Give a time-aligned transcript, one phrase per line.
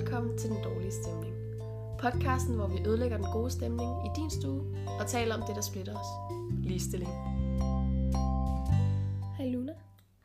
[0.00, 1.34] velkommen til Den Dårlige Stemning.
[1.98, 4.62] Podcasten, hvor vi ødelægger den gode stemning i din stue
[5.00, 6.10] og taler om det, der splitter os.
[6.68, 7.10] Ligestilling.
[9.36, 9.74] Hej Luna.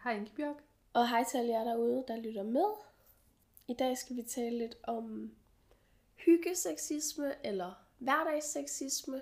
[0.03, 0.55] Hej Ingebjørg.
[0.93, 2.69] Og hej til alle jer derude, der lytter med.
[3.67, 5.31] I dag skal vi tale lidt om
[6.15, 9.21] hyggeseksisme eller hverdagsseksisme.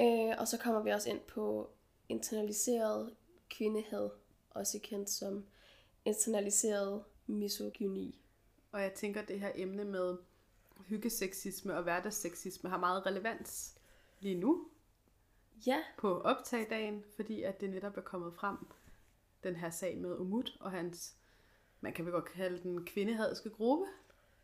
[0.00, 1.70] Øh, og så kommer vi også ind på
[2.08, 3.14] internaliseret
[3.50, 4.10] kvindehed,
[4.50, 5.44] også kendt som
[6.04, 8.20] internaliseret misogyni.
[8.72, 10.16] Og jeg tænker, at det her emne med
[10.86, 13.74] hyggeseksisme og hverdagsseksisme har meget relevans
[14.20, 14.66] lige nu
[15.66, 18.56] Ja, på optagdagen, fordi at det netop er kommet frem,
[19.44, 21.14] den her sag med Umut og hans,
[21.80, 23.84] man kan vel godt kalde den kvindehadske gruppe,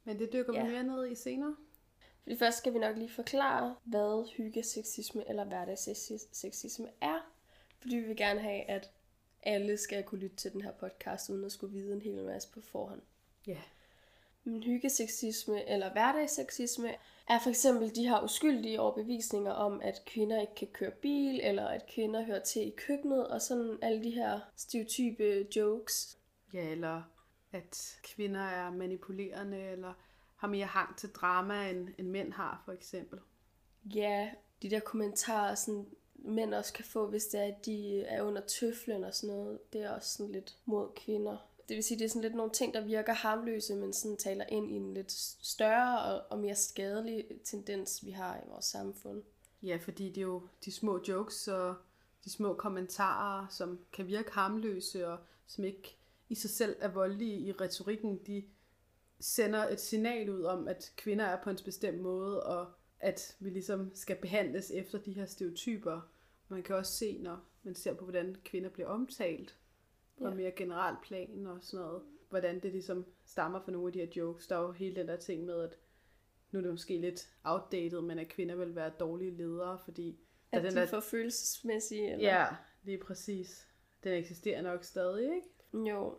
[0.05, 0.65] men det dykker Ja.
[0.65, 1.57] vi mere ned i senere.
[2.23, 7.33] fordi først skal vi nok lige forklare, hvad hyggeseksisme eller hverdagsseksisme er.
[7.79, 8.91] Fordi vi vil gerne have, at
[9.43, 12.49] alle skal kunne lytte til den her podcast, uden at skulle vide en hel masse
[12.53, 13.03] på forhånd.
[13.47, 13.63] Ja.
[14.47, 16.95] Men hyggeseksisme eller hverdagsseksisme
[17.29, 21.67] er for eksempel de her uskyldige overbevisninger om, at kvinder ikke kan køre bil, eller
[21.67, 26.19] at kvinder hører til i køkkenet, og sådan alle de her stereotype jokes.
[26.53, 27.03] Ja, eller
[27.53, 29.93] at kvinder er manipulerende, eller
[30.37, 33.19] har mere hang til drama, end, end mænd har, for eksempel.
[33.95, 34.31] Ja,
[34.63, 38.43] de der kommentarer, sådan, mænd også kan få, hvis det er, at de er under
[38.43, 41.37] tøflen og sådan noget, det er også sådan lidt mod kvinder.
[41.69, 44.45] Det vil sige, det er sådan lidt nogle ting, der virker harmløse, men sådan taler
[44.49, 49.23] ind i en lidt større og, og mere skadelig tendens, vi har i vores samfund.
[49.63, 51.75] Ja, fordi det er jo de små jokes og
[52.25, 55.97] de små kommentarer, som kan virke harmløse og som ikke
[56.29, 58.45] i sig selv er voldelige i retorikken, de
[59.21, 63.51] sender et signal ud om, at kvinder er på en bestemt måde, og at vi
[63.51, 66.01] ligesom skal behandles efter de her stereotyper.
[66.49, 69.57] Man kan også se, når man ser på, hvordan kvinder bliver omtalt
[70.19, 70.35] på Ja.
[70.35, 74.07] mere generelt plan og sådan noget, hvordan det ligesom stammer fra nogle af de her
[74.17, 74.47] jokes.
[74.47, 75.79] Der er jo hele den der ting med, at
[76.51, 80.19] nu er det måske lidt outdated, men at kvinder vil være dårlige ledere, fordi
[80.53, 82.13] At den de der- får følelsesmæssige...
[82.13, 82.29] Eller?
[82.29, 82.47] Ja,
[82.85, 83.67] lige præcis.
[84.05, 85.89] Den eksisterer nok stadig, ikke?
[85.91, 86.15] Jo.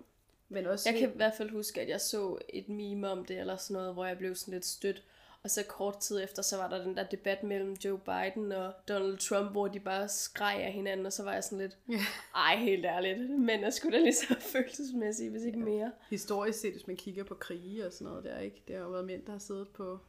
[0.50, 0.90] Men også...
[0.90, 3.74] Jeg kan i hvert fald huske, at jeg så et meme om det, eller sådan
[3.82, 5.04] noget, hvor jeg blev sådan lidt stødt.
[5.48, 8.74] Og så kort tid efter, så var der den der debat mellem Joe Biden og
[8.88, 12.00] Donald Trump, hvor de bare skreg af hinanden, og så var jeg sådan lidt, Ja.
[12.36, 15.92] ej, helt ærligt, men jeg skulle da lige så følelsesmæssigt, hvis ikke mere.
[16.10, 18.64] Historisk set, hvis man kigger på krige og sådan noget der, ikke?
[18.68, 20.00] Det har jo været mænd, der har siddet på,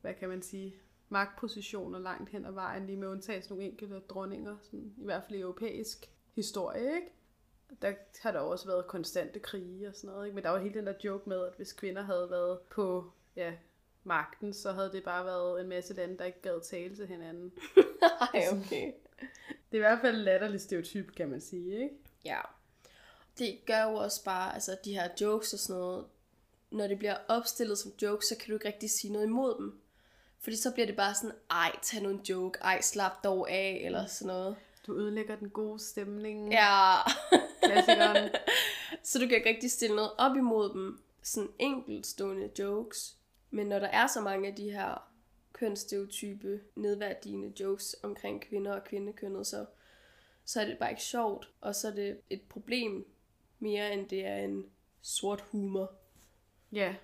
[0.00, 0.74] hvad kan man sige,
[1.08, 5.38] magtpositioner langt hen ad vejen, lige med undtagelse nogle enkelte dronninger, sådan, i hvert fald
[5.38, 7.12] i europæisk historie, ikke?
[7.82, 7.92] Der
[8.22, 10.34] har der også været konstante krige og sådan noget, ikke?
[10.34, 13.52] Men der var hele den der joke med, at hvis kvinder havde været på, ja,
[14.06, 17.52] magten, så havde det bare været en masse lande, der ikke gad tale til hinanden.
[18.34, 18.92] Ej, okay.
[19.46, 21.94] Det er i hvert fald latterligt stereotyp, kan man sige, ikke?
[22.24, 22.40] Ja.
[23.38, 26.04] Det gør jo også bare, altså de her jokes og sådan noget,
[26.70, 29.80] når det bliver opstillet som jokes, så kan du ikke rigtig sige noget imod dem.
[30.40, 33.82] Fordi så bliver det bare sådan, ej, tag nu en joke, ej, slap dog af,
[33.84, 34.56] eller sådan noget.
[34.86, 36.52] Du ødelægger den gode stemning.
[36.52, 36.94] Ja,
[37.62, 38.30] Klassikeren.
[39.02, 41.00] så du kan ikke rigtig stille noget op imod dem.
[41.22, 43.15] Sådan enkeltstående jokes.
[43.50, 45.12] Men når der er så mange af de her
[45.52, 49.66] kønsstereotype, nedværdigende jokes omkring kvinder og kvindekønnet, så,
[50.44, 51.52] så er det bare ikke sjovt.
[51.60, 53.06] Og så er det et problem
[53.58, 54.66] mere, end det er en
[55.02, 55.92] sort humor.
[56.72, 56.96] Ja.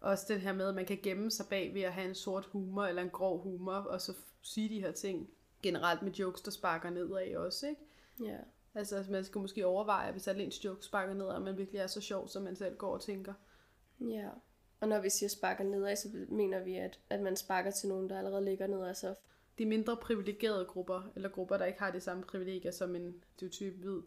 [0.00, 2.44] Også det her med, at man kan gemme sig bag ved at have en sort
[2.44, 5.30] humor eller en grov humor, og så sige de her ting.
[5.62, 7.80] Generelt med jokes, der sparker nedad også, ikke?
[8.24, 8.38] Ja.
[8.74, 11.86] Altså, man skal måske overveje, hvis alle ens jokes sparker nedad, og man virkelig er
[11.86, 13.34] så sjov, som man selv går og tænker.
[14.00, 14.28] Ja.
[14.80, 18.10] Og når vi siger sparker nedad, så mener vi, at, at man sparker til nogen,
[18.10, 18.94] der allerede ligger nedad.
[18.94, 19.14] Så
[19.58, 23.74] De mindre privilegerede grupper, eller grupper, der ikke har de samme privilegier, som en stereotyp
[23.74, 24.00] hvid,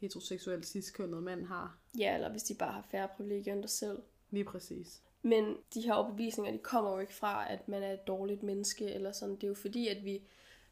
[0.00, 1.78] heteroseksuel, ciskønnet mand har.
[1.98, 4.02] ja, eller hvis de bare har færre privilegier end dig selv.
[4.30, 5.00] Lige præcis.
[5.22, 8.84] Men de her overbevisninger, de kommer jo ikke fra, at man er et dårligt menneske,
[8.94, 9.34] eller sådan.
[9.34, 10.22] Det er jo fordi, at vi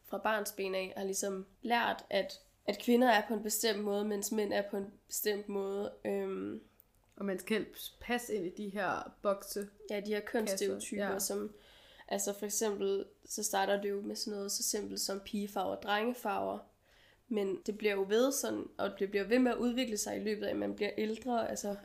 [0.05, 4.05] fra barns ben af har ligesom lært, at, at kvinder er på en bestemt måde,
[4.05, 5.93] mens mænd er på en bestemt måde.
[6.05, 6.61] Øhm,
[7.17, 9.69] Og man skal helst passe ind i de her bokse.
[9.91, 11.19] ja, de her kønsstereotyper, ja.
[11.19, 11.55] som...
[12.09, 15.83] Altså for eksempel, så starter det jo med sådan noget så simpelt som pigefarver og
[15.83, 16.59] drengefarver.
[17.29, 20.25] Men det bliver jo ved sådan, og det bliver ved med at udvikle sig i
[20.25, 21.51] løbet af, at man bliver ældre.
[21.51, 21.77] Altså,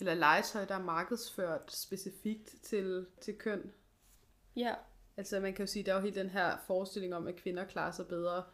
[0.00, 3.72] Eller legetøj, der er markedsført specifikt til, til køn.
[4.56, 4.74] ja,
[5.16, 7.64] Altså man kan jo sige, der er jo hele den her forestilling om, at kvinder
[7.64, 8.44] klarer sig bedre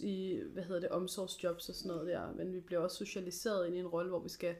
[0.00, 2.32] i, hvad hedder det, omsorgsjobs og sådan noget der.
[2.32, 4.56] Men vi bliver også socialiseret ind i en rolle, hvor vi skal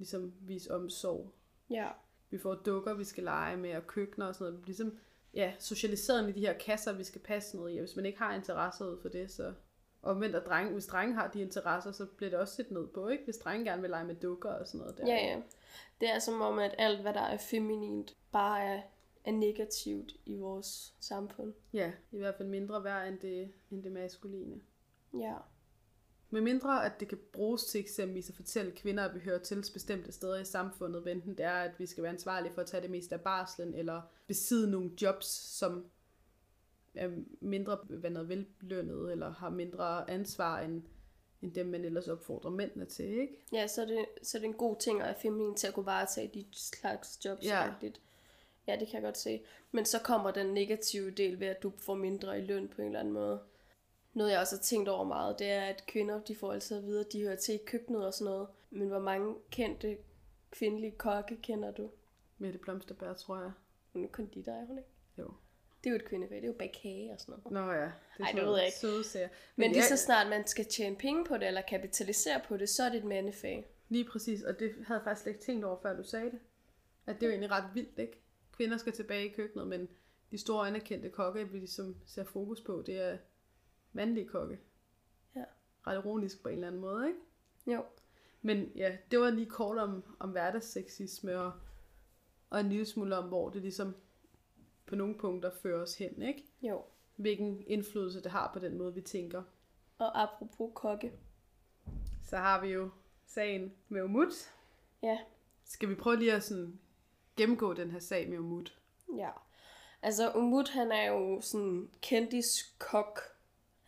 [0.00, 1.32] ligesom vise omsorg.
[1.70, 1.88] ja,
[2.30, 4.66] Vi får dukker, vi skal lege med, og køkkener og sådan noget.
[4.66, 4.98] Ligesom
[5.34, 7.76] ja, socialiseret i de her kasser, vi skal passe noget i.
[7.76, 9.54] Og hvis man ikke har interesse ud for det, så
[10.02, 12.86] Og men der drenge, hvis drenge har de interesser, så bliver det også set ned
[12.86, 13.24] på, ikke?
[13.24, 15.06] Hvis drenge gerne vil lege med dukker og sådan noget der.
[15.06, 15.42] Ja, ja.
[16.00, 18.82] Det er som om, at alt, hvad der er feminint, bare er,
[19.24, 21.52] er negativt i vores samfund.
[21.72, 24.60] Ja, i hvert fald mindre værd end det, end det maskuline.
[25.14, 25.34] Ja.
[26.32, 29.64] Med mindre, at det kan bruges til eksempelvis at fortælle kvinder, at vi hører til
[29.72, 32.66] bestemte steder i samfundet, hvad enten det er, at vi skal være ansvarlige for at
[32.66, 35.86] tage det meste af barslen, eller besidde nogle jobs, som
[36.94, 37.10] er
[37.40, 40.82] mindre hvad noget, vellønnet, eller har mindre ansvar end,
[41.42, 43.44] end dem, man ellers opfordrer mændene til, ikke?
[43.52, 45.74] Ja, så er det, så er det en god ting at have feminin til at
[45.74, 47.46] kunne varetage de slags jobs.
[47.46, 47.70] Ja.
[47.70, 48.00] rigtigt.
[48.66, 49.42] ja, det kan jeg godt se.
[49.72, 52.86] Men så kommer den negative del ved, at du får mindre i løn på en
[52.86, 53.40] eller anden måde.
[54.12, 56.84] Noget jeg også har tænkt over meget, det er, at kvinder, de får altid at
[56.84, 58.48] vide, at de hører til i køkkenet og sådan noget.
[58.70, 59.96] Men hvor mange kendte
[60.50, 61.90] kvindelige kokke kender du?
[62.38, 63.52] Mette Blomsterbær, tror jeg.
[63.92, 64.90] Hun er konditor, er hun ikke?
[65.18, 65.34] Jo.
[65.84, 67.52] Det er jo et kvindefag, det er jo bag kage og sådan noget.
[67.52, 68.78] Nå ja, det er Ej, det ved jeg ikke.
[68.78, 69.28] søde sager.
[69.56, 72.68] Men ja, lige så snart man skal tjene penge på det, eller kapitalisere på det,
[72.68, 73.66] så er det et mandefag.
[73.88, 76.38] Lige præcis, og det havde jeg faktisk slet ikke tænkt over, før du sagde det.
[77.06, 78.20] At det er jo egentlig ret vildt, ikke?
[78.56, 79.88] Kvinder skal tilbage i køkkenet, men
[80.30, 83.18] de store anerkendte kokke, vi ligesom ser fokus på, det er
[83.92, 84.58] mandlige kokke.
[85.36, 85.44] Ja.
[85.86, 87.20] Ret ironisk på en eller anden måde, ikke?
[87.66, 87.84] Jo.
[88.42, 91.52] Men ja, det var lige kort om, om hverdagsseksisme og,
[92.50, 93.94] og en lille smule om, hvor det ligesom
[94.86, 96.44] på nogle punkter fører os hen, ikke?
[96.62, 96.84] Jo.
[97.16, 99.42] Hvilken indflydelse det har på den måde, vi tænker.
[99.98, 101.12] Og apropos kokke.
[102.22, 102.90] Så har vi jo
[103.26, 104.54] sagen med Umut.
[105.02, 105.18] Ja.
[105.64, 106.80] Skal vi prøve lige at sådan
[107.36, 108.78] gennemgå den her sag med Umut?
[109.16, 109.30] Ja.
[110.02, 113.20] Altså, Umut, han er jo sådan kendiskok.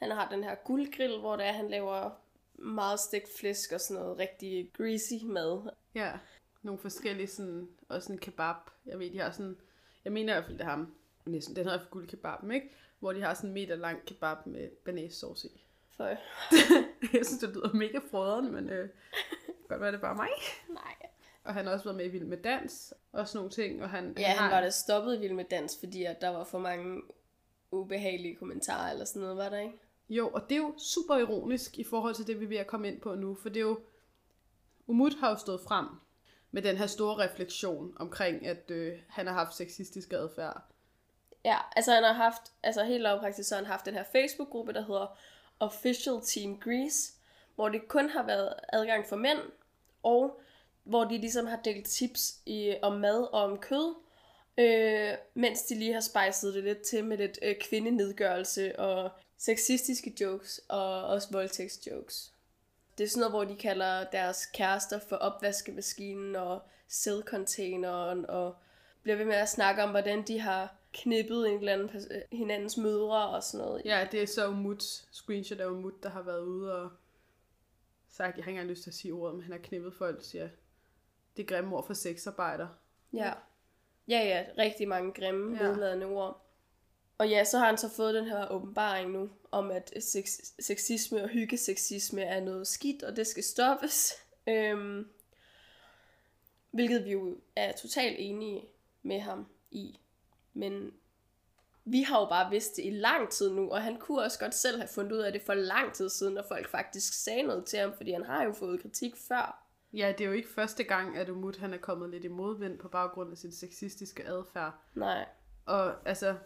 [0.02, 2.10] Han har den her guldgrill, hvor det er, han laver
[2.54, 5.70] meget stegt flæsk og sådan noget rigtig greasy mad.
[5.94, 6.12] Ja,
[6.62, 8.56] nogle forskellige sådan, også sådan kebab.
[8.86, 9.56] Jeg ved, de har sådan,
[10.04, 10.94] jeg mener i hvert fald, det er ham,
[11.26, 12.70] næsten, den hedder guldkebaben, ikke?
[12.98, 15.64] Hvor de har sådan en meter lang kebab med banæssauce i.
[15.96, 16.04] For,
[17.16, 18.88] Jeg synes, det lyder mega frøderen, men øh,
[19.68, 20.28] godt være det bare mig.
[20.68, 20.94] nej.
[21.44, 23.82] Og han har også været med i Vild med Dans, og sådan nogle ting.
[23.82, 26.44] Og han, Ja, han har, var da stoppet vild med dans, fordi at der var
[26.44, 27.02] for mange
[27.70, 29.78] ubehagelige kommentarer eller sådan noget, var der ikke?
[30.12, 32.66] Jo, og det er jo super ironisk i forhold til det, vi er ved at
[32.66, 33.34] komme ind på nu.
[33.34, 33.80] For det er jo...
[34.86, 35.86] Umut har jo stået frem
[36.50, 40.62] med den her store refleksion omkring, at øh, han har haft sexistisk adfærd.
[41.44, 44.72] Ja, altså han har haft, altså helt lavpraktisk, så har han haft den her Facebook-gruppe,
[44.72, 45.18] der hedder
[45.60, 47.12] Official Team Greece,
[47.54, 49.38] hvor det kun har været adgang for mænd,
[50.02, 50.40] og
[50.84, 53.94] hvor de ligesom har delt tips i, om mad og om kød,
[54.58, 59.10] øh, mens de lige har spejset det lidt til med lidt øh, kvindenedgørelse og
[59.44, 62.32] sexistiske jokes og også voldtægtsjokes.
[62.98, 68.56] Det er sådan noget, hvor de kalder deres kærester for opvaskemaskinen og sædcontaineren og
[69.02, 72.76] bliver ved med at snakke om, hvordan de har knippet en eller anden øh, hinandens
[72.76, 73.82] mødre og sådan noget.
[73.84, 76.90] Ja, det er så Umut, screenshot af Umut, der har været ude og
[78.08, 80.24] sagt, jeg har ikke engang lyst til at sige ordet, men han har knippet folk,
[80.24, 80.48] siger,
[81.36, 82.68] det er grimme ord for sexarbejder.
[83.12, 83.32] Ja.
[84.08, 85.68] Ja, ja, rigtig mange grimme, ja.
[85.68, 86.41] nedladende ord.
[87.22, 90.28] Og ja, så har han så fået den her åbenbaring nu, om at sex,
[90.60, 94.12] sexisme og hyggeseksisme er noget skidt, og det skal stoppes.
[94.46, 95.08] Øhm,
[96.70, 98.64] hvilket vi jo er totalt enige
[99.02, 100.00] med ham i.
[100.54, 100.92] Men
[101.84, 104.54] vi har jo bare vidst det i lang tid nu, og han kunne også godt
[104.54, 107.64] selv have fundet ud af det for lang tid siden, når folk faktisk sagde noget
[107.64, 109.66] til ham, fordi han har jo fået kritik før.
[109.92, 112.78] Ja, det er jo ikke første gang, at Umut han er kommet lidt i modvind
[112.78, 114.72] på baggrund af sin sexistiske adfærd.
[114.94, 115.26] Nej.
[115.66, 116.36] Og altså,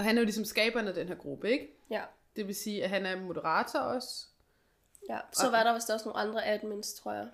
[0.00, 1.76] og han er jo ligesom skaberen af den her gruppe, ikke?
[1.90, 2.02] Ja.
[2.36, 4.26] Det vil sige, at han er moderator også.
[5.08, 5.18] ja.
[5.32, 7.28] Så var der vist også nogle andre admins, tror jeg.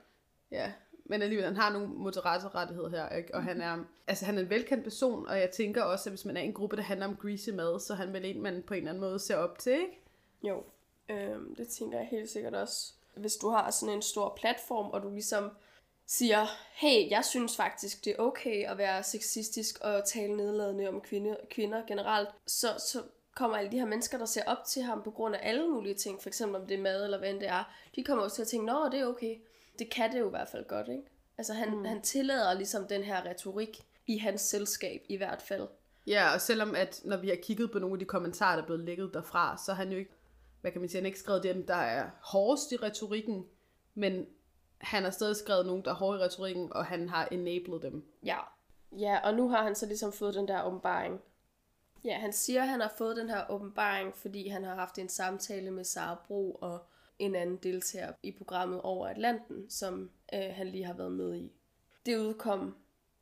[0.51, 0.73] Ja,
[1.05, 3.35] men alligevel, han har nogle moderatorrettigheder her, ikke?
[3.35, 6.25] Og han er, altså, han er en velkendt person, og jeg tænker også, at hvis
[6.25, 8.63] man er i en gruppe, der handler om greasy mad, så han vel en, man
[8.67, 10.01] på en eller anden måde ser op til, ikke?
[10.43, 10.63] Jo,
[11.09, 12.93] øhm, det tænker jeg helt sikkert også.
[13.15, 15.51] Hvis du har sådan en stor platform, og du ligesom
[16.07, 21.01] siger, hey, jeg synes faktisk, det er okay at være sexistisk og tale nedladende om
[21.01, 23.03] kvinde, kvinder generelt, så, så
[23.35, 25.95] kommer alle de her mennesker, der ser op til ham på grund af alle mulige
[25.95, 28.35] ting, for eksempel om det er mad eller hvad end det er, de kommer også
[28.35, 29.37] til at tænke, nå, det er okay.
[29.79, 31.03] Det kan det jo i hvert fald godt, ikke?
[31.39, 31.85] Altså han, mm.
[31.85, 35.69] han tillader ligesom den her retorik i hans selskab i hvert fald.
[36.07, 38.67] Ja, og selvom at, når vi har kigget på nogle af de kommentarer, der er
[38.67, 40.11] blevet lækket derfra, så har han jo ikke,
[40.61, 43.47] hvad kan man sige, han ikke skrevet dem, der er hårdest i retorikken,
[43.95, 44.27] men
[44.79, 48.05] han har stadig skrevet nogen, der er hårde i retorikken, og han har enabled dem.
[48.25, 48.39] Ja.
[48.93, 51.21] Ja, og nu har han så ligesom fået den der åbenbaring.
[52.05, 55.09] Ja, han siger, at han har fået den her åbenbaring, fordi han har haft en
[55.09, 56.87] samtale med Sara Bro og
[57.19, 61.53] en anden deltager i programmet Over Atlanten, som øh, han lige har været med i.
[62.07, 62.77] Det udkom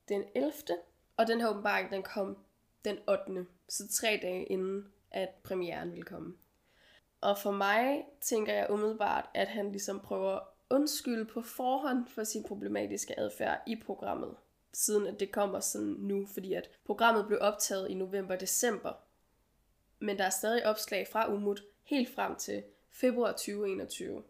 [0.08, 0.52] den 11.
[1.16, 2.38] Og den her åbenbaring, den kom
[2.84, 3.46] den 8.
[3.68, 6.34] Så tre dage inden, at premieren ville komme.
[7.20, 12.44] Og for mig tænker jeg umiddelbart, at han ligesom prøver undskylde på forhånd for sin
[12.44, 14.36] problematiske adfærd i programmet.
[14.72, 18.92] Siden at det kommer sådan nu, fordi at programmet blev optaget i november-december.
[19.98, 24.22] Men der er stadig opslag fra Umut helt frem til februar 2021.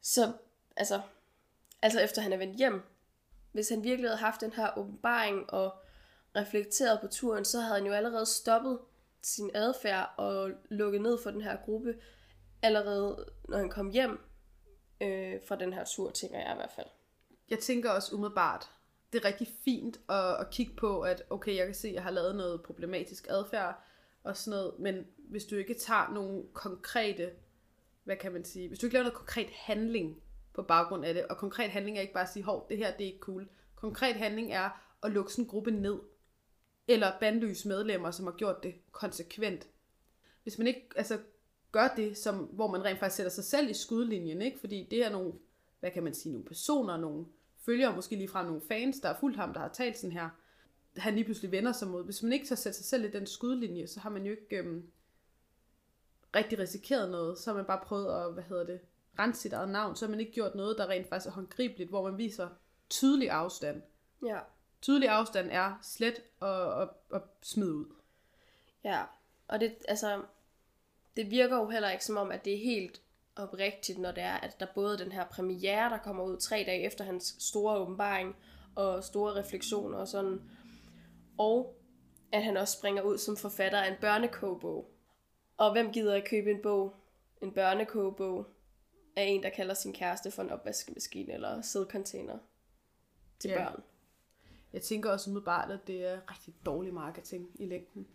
[0.00, 0.32] Så
[0.76, 1.00] altså,
[1.82, 2.82] altså efter han er vendt hjem,
[3.52, 5.74] hvis han virkelig havde haft den her åbenbaring og
[6.36, 8.78] reflekteret på turen, så havde han jo allerede stoppet
[9.22, 11.94] sin adfærd og lukket ned for den her gruppe,
[12.62, 14.20] allerede når han kom hjem
[15.00, 16.86] øh, fra den her tur, tænker jeg i hvert fald.
[17.50, 18.70] Jeg tænker også umiddelbart,
[19.12, 22.02] det er rigtig fint at, at kigge på, at okay, jeg kan se, at jeg
[22.02, 23.84] har lavet noget problematisk adfærd
[24.22, 27.30] og sådan noget, men hvis du ikke tager nogle konkrete,
[28.04, 30.22] hvad kan man sige, hvis du ikke laver noget konkret handling
[30.54, 32.96] på baggrund af det, og konkret handling er ikke bare at sige, hov, det her
[32.96, 33.48] det er ikke cool.
[33.74, 34.70] Konkret handling er
[35.02, 35.98] at lukke sådan en gruppe ned,
[36.88, 39.66] eller bandlyse medlemmer, som har gjort det konsekvent.
[40.42, 41.18] Hvis man ikke altså,
[41.74, 44.60] gør det, som, hvor man rent faktisk sætter sig selv i skudlinjen, ikke?
[44.60, 45.32] fordi det er nogle,
[45.80, 47.26] hvad kan man sige, nogle personer, nogle
[47.58, 50.28] følgere, måske lige fra nogle fans, der har fulgt ham, der har talt sådan her,
[50.96, 52.04] han lige pludselig vender sig mod.
[52.04, 54.56] Hvis man ikke tager sætte sig selv i den skudlinje, så har man jo ikke
[54.56, 54.90] øhm,
[56.36, 57.38] rigtig risikeret noget.
[57.38, 58.80] Så har man bare prøvet at, hvad hedder det,
[59.18, 59.96] rense sit eget navn.
[59.96, 62.48] Så har man ikke gjort noget, der rent faktisk er håndgribeligt, hvor man viser
[62.90, 63.82] tydelig afstand.
[64.26, 64.38] Ja.
[64.82, 67.86] Tydelig afstand er slet og, og, og smid ud.
[68.84, 69.02] Ja,
[69.48, 70.22] og det, altså,
[71.16, 73.00] det virker jo heller ikke som om, at det er helt
[73.36, 76.82] oprigtigt, når det er, at der både den her premiere, der kommer ud tre dage
[76.82, 78.36] efter hans store åbenbaring,
[78.74, 80.42] og store refleksioner og sådan,
[81.38, 81.76] og
[82.32, 84.90] at han også springer ud som forfatter af en børnekogebog.
[85.56, 86.94] Og hvem gider at købe en bog,
[87.42, 88.46] en børnekogebog,
[89.16, 92.38] af en, der kalder sin kæreste for en opvaskemaskine eller sædcontainer
[93.38, 93.64] til Ja.
[93.64, 93.82] børn?
[94.72, 98.06] Jeg tænker også umiddelbart, at det er rigtig dårlig marketing i længden.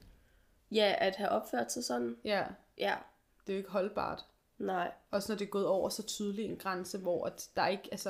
[0.72, 2.18] Ja, at have opført sig sådan.
[2.24, 2.44] Ja,
[2.78, 2.96] Ja,
[3.48, 4.26] det er jo ikke holdbart.
[4.58, 4.92] nej.
[5.12, 8.10] Også når det er gået over så tydelig en grænse, hvor at der ikke, altså,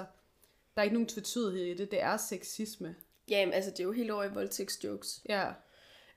[0.76, 1.92] der er ikke nogen tvetydighed i det.
[1.92, 2.96] Det er sexisme.
[3.28, 5.22] Jamen, altså, det er jo helt over i voldtægtsjokes.
[5.30, 5.52] Ja,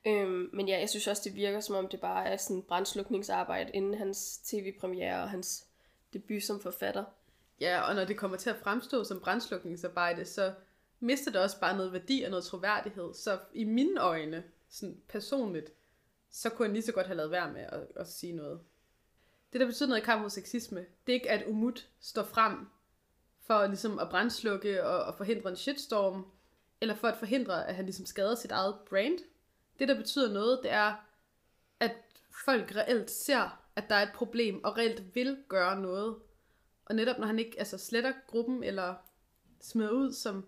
[0.07, 3.71] Øhm, men ja, jeg synes også, det virker som om, det bare er sådan brandslukningsarbejde
[3.73, 5.67] inden hans tv-premiere og hans
[6.13, 7.05] debut som forfatter.
[7.61, 10.53] Ja, og når det kommer til at fremstå som brændslukningsarbejde, så
[11.01, 13.15] mister det også bare noget værdi og noget troværdighed.
[13.15, 15.73] Så i mine øjne, sådan personligt,
[16.33, 18.61] så kunne han lige så godt have lavet være med at, at sige noget.
[19.53, 22.67] Det, der betyder noget i kamp mod sexisme, det er ikke, at Umut står frem
[23.41, 26.27] for ligesom at brændslukke og, og forhindre en shitstorm,
[26.81, 29.19] eller for at forhindre, at han ligesom skader sit eget brand.
[29.79, 30.95] Det, der betyder noget, det er,
[31.81, 31.97] at
[32.45, 36.17] folk reelt ser, at der er et problem, og reelt vil gøre noget.
[36.85, 38.95] Og netop når han ikke altså, sletter gruppen, eller
[39.61, 40.47] smider ud, som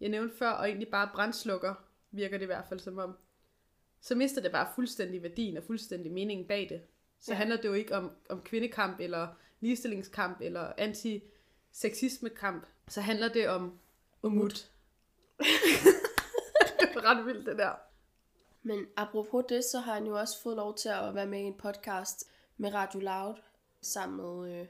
[0.00, 1.74] jeg nævnte før, og egentlig bare brændslukker,
[2.10, 3.16] virker det i hvert fald som om,
[4.00, 6.82] så mister det bare fuldstændig værdien og fuldstændig meningen bag det.
[7.20, 7.36] Så Ja.
[7.36, 9.28] handler det jo ikke om, om kvindekamp, eller
[9.60, 12.66] ligestillingskamp, eller anti-sexisme-kamp.
[12.88, 13.78] Så handler det om
[14.22, 14.70] umut.
[16.80, 17.72] det er ret vildt, det der.
[18.62, 21.42] Men apropos det, så har han jo også fået lov til at være med i
[21.42, 22.24] en podcast
[22.56, 23.34] med Radio Loud,
[23.80, 24.66] sammen med øh,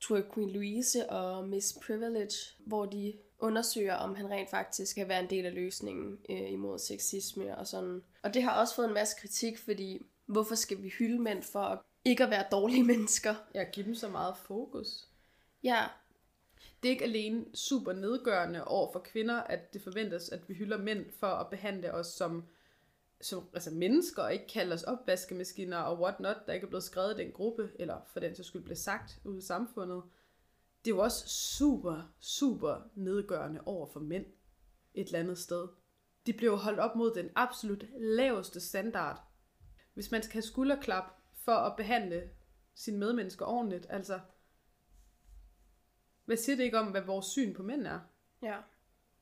[0.00, 5.20] jeg, Queen Louise og Miss Privilege, hvor de undersøger, om han rent faktisk kan være
[5.20, 8.02] en del af løsningen øh, imod sexisme og sådan.
[8.22, 11.60] Og det har også fået en masse kritik, fordi hvorfor skal vi hylde mænd for
[11.60, 13.34] at ikke at være dårlige mennesker?
[13.54, 15.08] Jeg giver dem så meget fokus.
[15.62, 15.84] Ja,
[16.82, 20.78] Det er ikke alene super nedgørende over for kvinder, at det forventes, at vi hylder
[20.78, 22.44] mænd for at behandle os som,
[23.20, 26.84] som altså mennesker, og ikke kalde os opvaskemaskiner og what not, der ikke er blevet
[26.84, 30.02] skrevet i den gruppe, eller for den så skyld blev sagt ude i samfundet.
[30.84, 34.26] Det er jo også super, super nedgørende over for mænd
[34.94, 35.68] et eller andet sted.
[36.26, 39.22] De bliver jo holdt op mod den absolut laveste standard.
[39.94, 42.30] Hvis man skal have skulderklap for at behandle
[42.74, 44.20] sine medmennesker ordentligt, altså
[46.24, 48.00] hvad siger det ikke om, hvad vores syn på mænd er?
[48.42, 48.58] ja.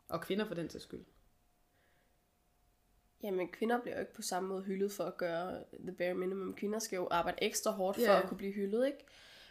[0.09, 1.05] Og kvinder for den til skyld.
[3.23, 6.55] Jamen, kvinder bliver jo ikke på samme måde hyldet for at gøre the bare minimum.
[6.55, 8.23] Kvinder skal jo arbejde ekstra hårdt for Ja.
[8.23, 8.99] at kunne blive hyldet, ikke?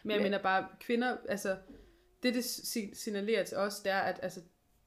[0.02, 1.56] Men jeg Men- mener bare, kvinder, altså,
[2.22, 4.40] det det si- signalerer til os, det er, at altså,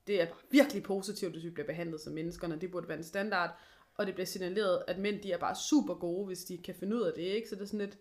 [0.07, 3.03] det er virkelig positivt, hvis vi bliver behandlet som mennesker, når det burde være en
[3.03, 3.57] standard.
[3.97, 6.95] Og det bliver signaleret, at mænd, de er bare super gode, hvis de kan finde
[6.95, 7.49] ud af det, ikke?
[7.49, 7.97] Så det er sådan lidt,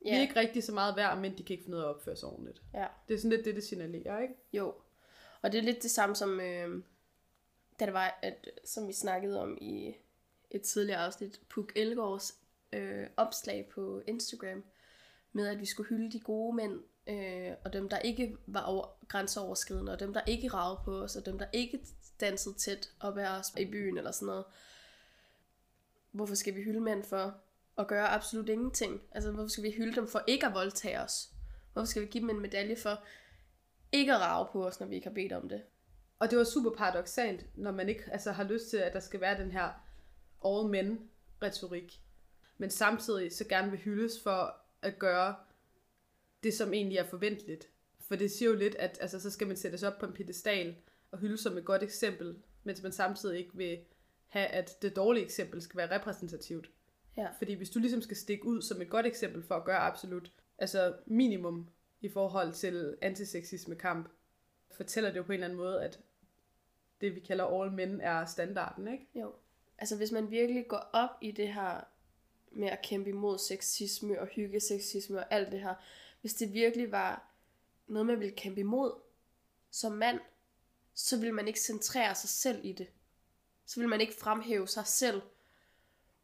[0.00, 1.94] vi er ikke rigtig så meget værd, men de kan ikke finde ud af at
[1.94, 2.62] opføre sig ordentligt.
[2.74, 2.86] ja.
[3.08, 4.34] Det er sådan lidt det, det signalerer, ikke?
[4.52, 4.74] Jo.
[5.42, 6.82] Og det er lidt det samme som, øh,
[7.80, 9.94] da det var, at, som vi snakkede om i
[10.50, 12.38] et tidligere afsnit, Puk Elgårds
[12.72, 14.64] øh, opslag på Instagram,
[15.32, 18.86] med at vi skulle hylde de gode mænd, øh, og dem, der ikke var over,
[19.08, 21.80] grænseoverskridende, og dem, der ikke ragede på os, og dem, der ikke
[22.20, 24.44] dansede tæt op ad os i byen eller sådan noget.
[26.10, 27.34] Hvorfor skal vi hylde mænd for?
[27.78, 29.02] at gøre absolut ingenting?
[29.12, 31.30] Altså, hvorfor skal vi hylde dem for ikke at voldtage os?
[31.72, 33.04] Hvorfor skal vi give dem en medalje for
[33.92, 35.62] ikke at rave på os, når vi ikke har bedt om det?
[36.18, 39.20] Og det var super paradoxalt, når man ikke altså, har lyst til, at der skal
[39.20, 39.68] være den her
[40.46, 41.10] all men
[41.42, 42.00] retorik,
[42.58, 45.34] men samtidig så gerne vil hyldes for at gøre
[46.44, 47.68] det, som egentlig er forventeligt.
[48.00, 50.76] For det siger jo lidt, at altså, så skal man sættes op på en pedestal
[51.10, 53.78] og hylde som et godt eksempel, mens man samtidig ikke vil
[54.28, 56.70] have, at det dårlige eksempel skal være repræsentativt.
[57.16, 57.28] Ja.
[57.38, 60.32] Fordi hvis du ligesom skal stikke ud som et godt eksempel for at gøre absolut,
[60.58, 61.68] altså minimum
[62.00, 64.08] i forhold til antiseksisme kamp,
[64.76, 66.00] fortæller det jo på en eller anden måde, at
[67.00, 69.06] det vi kalder all men er standarden, ikke?
[69.14, 69.32] Jo.
[69.78, 71.80] Altså hvis man virkelig går op i det her
[72.52, 75.74] med at kæmpe imod sexisme og hyggeseksisme og alt det her,
[76.24, 77.22] hvis det virkelig var
[77.86, 78.92] noget, man ville kæmpe imod
[79.70, 80.20] som mand,
[80.94, 82.86] så ville man ikke centrere sig selv i det.
[83.66, 85.22] Så ville man ikke fremhæve sig selv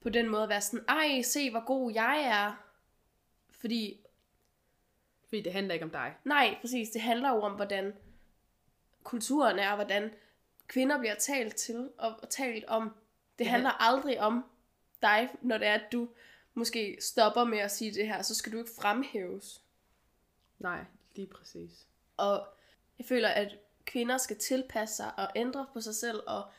[0.01, 2.67] på den måde at være sådan, ej, se hvor god jeg er.
[3.51, 4.01] Fordi,
[5.25, 6.17] Fordi det handler ikke om dig.
[6.25, 7.95] nej, præcis, det handler jo om, hvordan
[9.03, 10.11] kulturen er, og hvordan
[10.67, 12.95] kvinder bliver talt til og, talt om.
[13.39, 13.51] Det Ja.
[13.51, 14.45] handler aldrig om
[15.03, 16.09] dig, når det er, at du
[16.55, 19.65] måske stopper med at sige det her, så skal du ikke fremhæves.
[20.61, 21.87] Nej, lige præcis.
[22.17, 22.47] Og
[22.99, 26.51] jeg føler, at kvinder skal tilpasse sig og ændre på sig selv og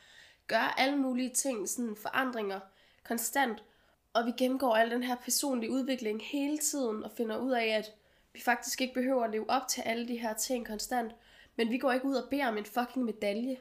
[0.46, 2.60] gøre alle mulige ting, sådan forandringer
[3.04, 3.64] konstant.
[4.12, 7.92] Og vi gennemgår al den her personlige udvikling hele tiden og finder ud af, at
[8.32, 11.12] vi faktisk ikke behøver at leve op til alle de her ting konstant.
[11.56, 13.58] Men vi går ikke ud og beder om en fucking medalje.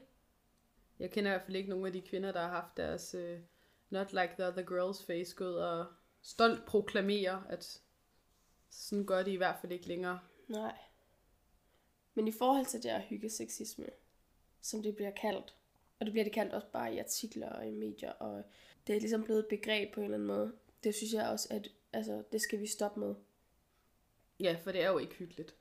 [0.99, 3.39] Jeg kender i hvert fald ikke nogen af de kvinder, der har haft deres uh,
[3.89, 5.85] not like the other girls face gået og
[6.21, 7.81] stolt proklamere, at
[8.69, 10.19] sådan gør de i hvert fald ikke længere.
[10.51, 10.77] Nej.
[12.13, 13.85] Men i forhold til det her hyggeseksisme,
[14.61, 15.55] som det bliver kaldt,
[15.99, 18.43] og det bliver det kaldt også bare i artikler og i medier, og
[18.87, 20.53] det er ligesom blevet et begreb på en eller anden måde.
[20.83, 23.15] Det synes jeg også, at altså, det skal vi stoppe med.
[24.39, 25.55] Ja, for det er jo ikke hyggeligt.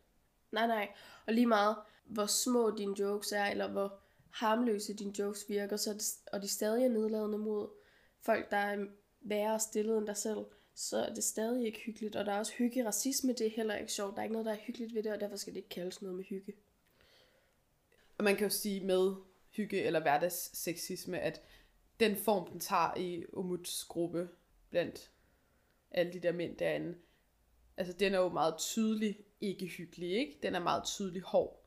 [0.53, 0.89] Nej, nej.
[1.27, 3.99] Og lige meget, hvor små dine jokes er, eller hvor
[4.31, 7.69] harmløse dine jokes virker, så det, og de stadig er nedladende mod
[8.21, 8.87] folk, der er
[9.21, 12.17] værre stillet end dig selv, så er det stadig ikke hyggeligt.
[12.17, 14.15] Og der er også hygge racisme, det er heller ikke sjovt.
[14.15, 16.03] Der er ikke noget, der er hyggeligt ved det, og derfor skal det ikke kaldes
[16.03, 16.55] noget med hygge.
[18.19, 19.15] Og man kan jo sige med
[19.51, 21.43] hygge eller hverdagsseksisme, at
[22.01, 24.29] den form, den tager i Umuts gruppe
[24.71, 25.11] blandt
[25.91, 26.99] alle de der mænd derinde,
[27.77, 30.39] altså den er jo meget tydelig ikke hyggelig, ikke?
[30.43, 31.65] Den er meget tydelig hård.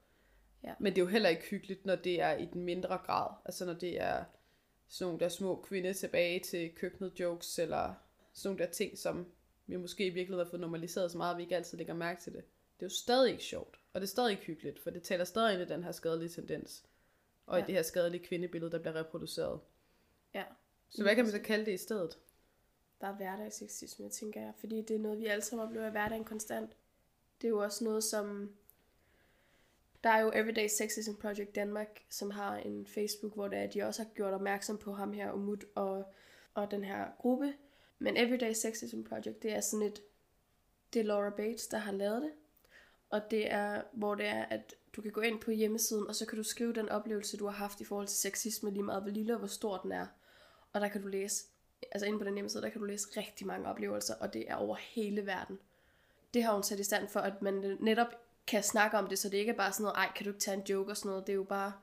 [0.64, 0.74] Ja.
[0.80, 3.36] Men det er jo heller ikke hyggeligt, når det er i den mindre grad.
[3.46, 4.24] Altså når det er
[4.88, 7.94] sådan nogle der små kvinde tilbage til køkkenet jokes, eller
[8.34, 9.32] sådan nogle der ting, som
[9.68, 12.22] vi måske i virkeligheden har fået normaliseret så meget, at vi ikke altid lægger mærke
[12.22, 12.44] til det.
[12.80, 15.24] Det er jo stadig ikke sjovt, og det er stadig ikke hyggeligt, for det taler
[15.24, 16.84] stadig ind i den her skadelige tendens,
[17.46, 17.64] og Ja.
[17.64, 19.60] i det her skadelige kvindebillede, der bliver reproduceret.
[20.34, 20.44] Ja.
[20.90, 22.18] Så hvad kan man så kalde det i stedet?
[23.02, 24.54] Der er hverdagsseksisme, tænker jeg.
[24.60, 26.72] Fordi det er noget, vi alle sammen oplever i hverdagen konstant.
[27.42, 28.56] Det er jo også noget, som...
[30.04, 33.84] Der er jo Everyday Sexism Project Danmark, som har en Facebook, hvor det er, de
[33.84, 36.14] også har gjort opmærksom på ham her, Umut, og,
[36.54, 37.54] og den her gruppe.
[38.04, 40.02] Men Everyday Sexism Project, det er sådan et...
[40.94, 42.32] Det er Laura Bates, der har lavet det.
[43.10, 46.26] Og det er, hvor det er, at du kan gå ind på hjemmesiden, og så
[46.26, 49.12] kan du skrive den oplevelse, du har haft i forhold til sexisme, lige meget hvor
[49.12, 50.08] lille og hvor stor den er.
[50.74, 51.46] Og der kan du læse,
[51.92, 54.56] altså inde på den hjemmeside, der kan du læse rigtig mange oplevelser, og det er
[54.56, 55.60] over hele verden.
[56.34, 58.08] Det har hun sat i stand for, at man netop
[58.48, 60.42] kan snakke om det, så det ikke er bare sådan noget, ej, kan du ikke
[60.42, 61.74] tage en joke og sådan noget, det er jo bare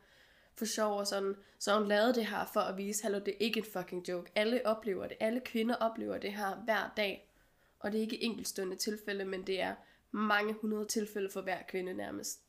[0.54, 1.36] for sjov og sådan.
[1.58, 4.30] Så hun lavede det her for at vise, hallo, det er ikke en fucking joke.
[4.34, 7.30] Alle oplever det, alle kvinder oplever det her hver dag.
[7.78, 9.74] Og det er ikke enkeltstående tilfælde, men det er
[10.10, 12.40] mange hundrede tilfælde for hver kvinde nærmest.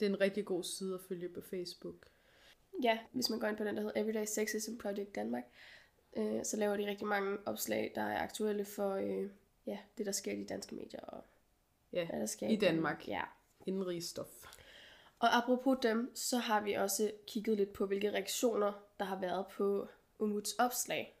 [0.00, 1.94] Det er en rigtig god side at følge på Facebook.
[2.82, 5.44] Ja, hvis man går ind på den, der hedder Everyday Sexism Project Danmark,
[6.16, 9.30] øh, så laver de rigtig mange opslag, der er aktuelle for øh,
[9.66, 11.00] ja, det, der sker i de danske medier.
[11.00, 11.24] Og
[11.92, 13.08] Ja, der sker i Danmark.
[13.08, 13.22] Ja.
[13.66, 14.57] Indrigsstof.
[15.18, 19.46] Og apropos dem, så har vi også kigget lidt på, hvilke reaktioner, der har været
[19.46, 21.14] på Umuts opslag.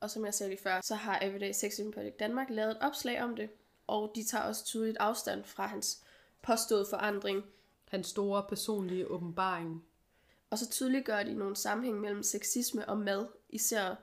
[0.00, 3.22] Og som jeg sagde lige før, så har Everyday Sexism Project Danmark lavet et opslag
[3.22, 3.50] om det.
[3.86, 6.02] Og de tager også tydeligt afstand fra hans
[6.42, 7.44] påståede forandring.
[7.88, 9.84] Hans store personlige åbenbaring.
[10.50, 13.94] Og så tydeliggør de nogle sammenhæng mellem sexisme og mad, især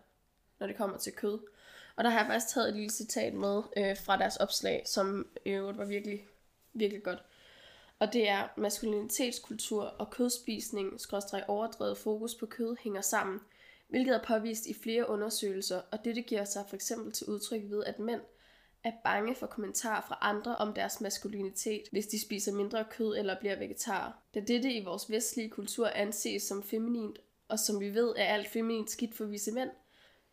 [0.60, 1.39] når det kommer til kød.
[1.95, 5.28] Og der har jeg faktisk taget et lille citat med øh, fra deres opslag, som
[5.45, 6.28] i øvrigt var virkelig,
[6.74, 7.24] virkelig godt.
[7.99, 13.39] Og det er, maskulinitetskultur og kødspisning, skråstrej overdrevet fokus på kød, hænger sammen,
[13.88, 17.84] hvilket er påvist i flere undersøgelser, og dette giver sig for eksempel til udtryk ved,
[17.84, 18.21] at mænd
[18.84, 23.39] er bange for kommentarer fra andre om deres maskulinitet, hvis de spiser mindre kød eller
[23.39, 24.12] bliver vegetarer.
[24.34, 28.47] Da dette i vores vestlige kultur anses som feminint, og som vi ved er alt
[28.47, 29.69] feminint skidt for visse mænd,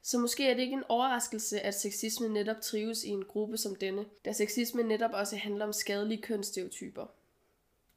[0.04, 3.74] Så måske er det ikke en overraskelse, at sexisme netop trives i en gruppe som
[3.74, 7.06] denne, da sexisme netop også handler om skadelige kønsstereotyper.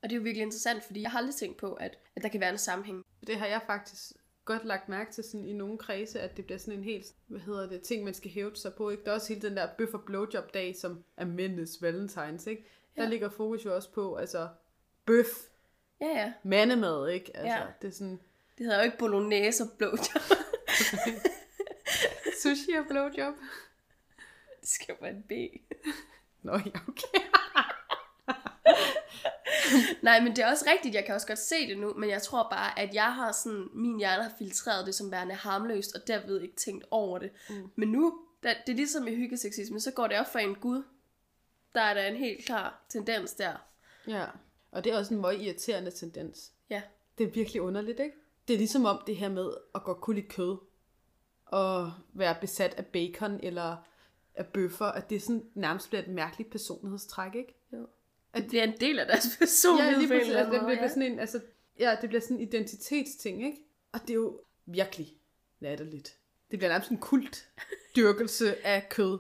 [0.06, 2.30] Og det er jo virkelig interessant, fordi jeg har aldrig tænkt på, at, at der
[2.30, 3.06] kan være en sammenhæng.
[3.28, 4.12] Det har jeg faktisk
[4.46, 7.40] godt lagt mærke til sådan i nogle kredse, at det bliver sådan en helt, hvad
[7.40, 8.90] hedder det, ting, man skal hæve sig på.
[8.90, 9.04] Ikke?
[9.04, 12.66] Der er også hele den der bøf og blowjob dag, som er mændenes valentines, ikke?
[12.96, 13.10] Der Ja.
[13.10, 14.48] ligger fokus jo også på, altså,
[15.06, 15.28] bøf,
[16.02, 16.34] Ja, ja.
[16.44, 17.38] mandemad, ikke?
[17.38, 17.66] Altså, Ja.
[17.82, 18.20] det er sådan,
[18.58, 20.22] Det hedder jo ikke bolognese og blowjob.
[22.42, 23.34] sushi og blowjob.
[24.62, 25.32] det skal jo være en B.
[26.42, 27.20] Nå, ja, okay.
[30.02, 32.22] Nej, men det er også rigtigt, jeg kan også godt se det nu, men jeg
[32.22, 36.08] tror bare, at jeg har sådan, min hjerne har filtreret det som værende harmløst, og
[36.08, 37.32] derved ikke tænkt over det.
[37.50, 37.70] Mm.
[37.76, 40.84] Men nu, da, det er ligesom i hyggeseksisme, så går det op for en gud.
[41.76, 43.54] Der er der en helt klar tendens der.
[44.08, 44.26] Ja,
[44.72, 46.52] og det er også en meget irriterende tendens.
[46.70, 46.82] Ja.
[47.18, 48.16] Det er virkelig underligt, ikke?
[48.48, 50.58] Det er ligesom om det her med at godt kunne lide kød,
[51.46, 53.78] og være besat af bacon eller
[54.36, 57.54] af bøffer, at det sådan nærmest bliver et mærkeligt personlighedstræk, ikke?
[58.36, 58.42] Jo.
[58.42, 60.34] Det bliver en del af deres personlighed ja, lige præcis.
[60.34, 61.40] Altså, det bliver sådan en, altså,
[61.80, 63.58] ja, det bliver sådan en identitetsting, ikke?
[63.92, 65.14] Og det er jo virkelig
[65.60, 66.18] latterligt.
[66.52, 67.50] Det bliver nærmest en kult
[67.96, 69.20] dyrkelse af kød.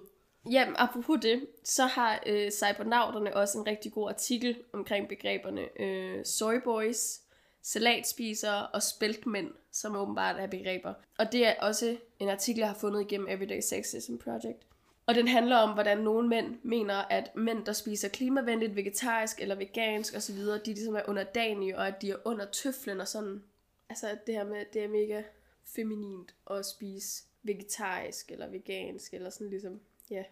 [0.52, 6.26] Jamen, apropos det, så har øh, cybernauterne også en rigtig god artikel omkring begreberne øh,
[6.26, 7.20] soyboys,
[7.62, 10.94] salatspisere og spæltmænd, som åbenbart er begreber.
[11.18, 14.66] Og det er også en artikel, jeg har fundet igennem Everyday Sexism Project.
[15.06, 19.56] Og den handler om, hvordan nogle mænd mener, at mænd, der spiser klimavenligt, vegetarisk eller
[19.56, 23.44] vegansk osv., de ligesom er underdanige, og at de er under tøflen og sådan.
[23.90, 25.24] Altså at det her med, det er mega
[25.66, 30.24] feminint at spise vegetarisk eller vegansk, eller sådan ligesom, ja.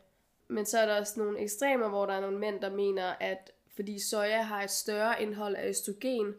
[0.48, 3.52] Men så er der også nogle ekstremer, hvor der er nogle mænd, der mener, at
[3.76, 6.36] fordi soja har et større indhold af østrogen,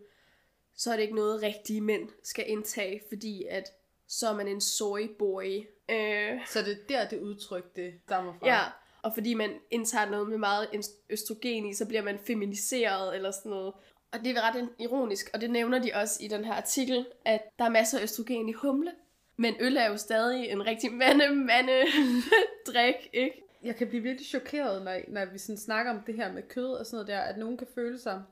[0.74, 3.72] så er det ikke noget rigtige mænd skal indtage, fordi at
[4.06, 5.66] så er man en soyboy.
[5.90, 8.46] Øh, Så det er der, det udtryk, det stammer fra.
[8.46, 8.60] Ja,
[9.02, 13.30] og fordi man indtager noget med meget øst- østrogen i, så bliver man feminiseret eller
[13.30, 13.72] sådan noget.
[14.12, 17.40] Og det er ret ironisk, og det nævner de også i den her artikel, at
[17.58, 18.92] der er masser af østrogen i humle.
[19.36, 21.82] Men øl er jo stadig en rigtig mande mande
[22.72, 23.40] drik, ikke?
[23.62, 26.72] jeg kan blive virkelig chokeret, når, når vi sådan snakker om det her med kød
[26.72, 28.22] og sådan noget der, at nogen kan føle sig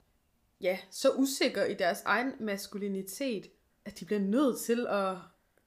[0.60, 3.46] ja, så usikre i deres egen maskulinitet,
[3.84, 5.16] at de bliver nødt til at,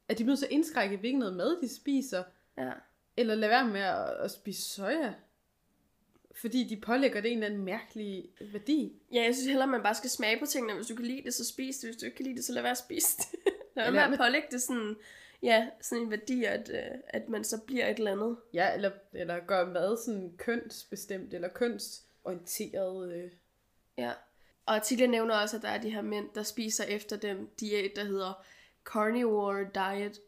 [0.08, 2.24] at de bliver nødt til at hvilken noget mad de spiser,
[2.58, 2.72] Ja.
[3.18, 5.14] eller lade være med at, at spise soja.
[6.36, 8.94] Fordi de pålægger det en eller anden mærkelig værdi.
[9.14, 10.74] Ja, jeg synes hellere, man bare skal smage på tingene.
[10.74, 11.90] Hvis du kan lide det, så spis det.
[11.90, 13.40] Hvis du ikke kan lide det, så lad være at spise det.
[13.76, 14.96] lad være med at pålægge det sådan,
[15.44, 18.38] ja, sådan en værdi, at, øh, at man så bliver et eller andet.
[18.54, 23.14] Ja, eller, eller gør mad sådan kønsbestemt, eller kønsorienteret.
[23.14, 23.32] Øh.
[23.98, 24.12] Ja.
[24.66, 27.92] Og artiklen nævner også, at der er de her mænd, der spiser efter den diæt,
[27.96, 28.46] der hedder
[28.86, 30.22] Carnivore Diet,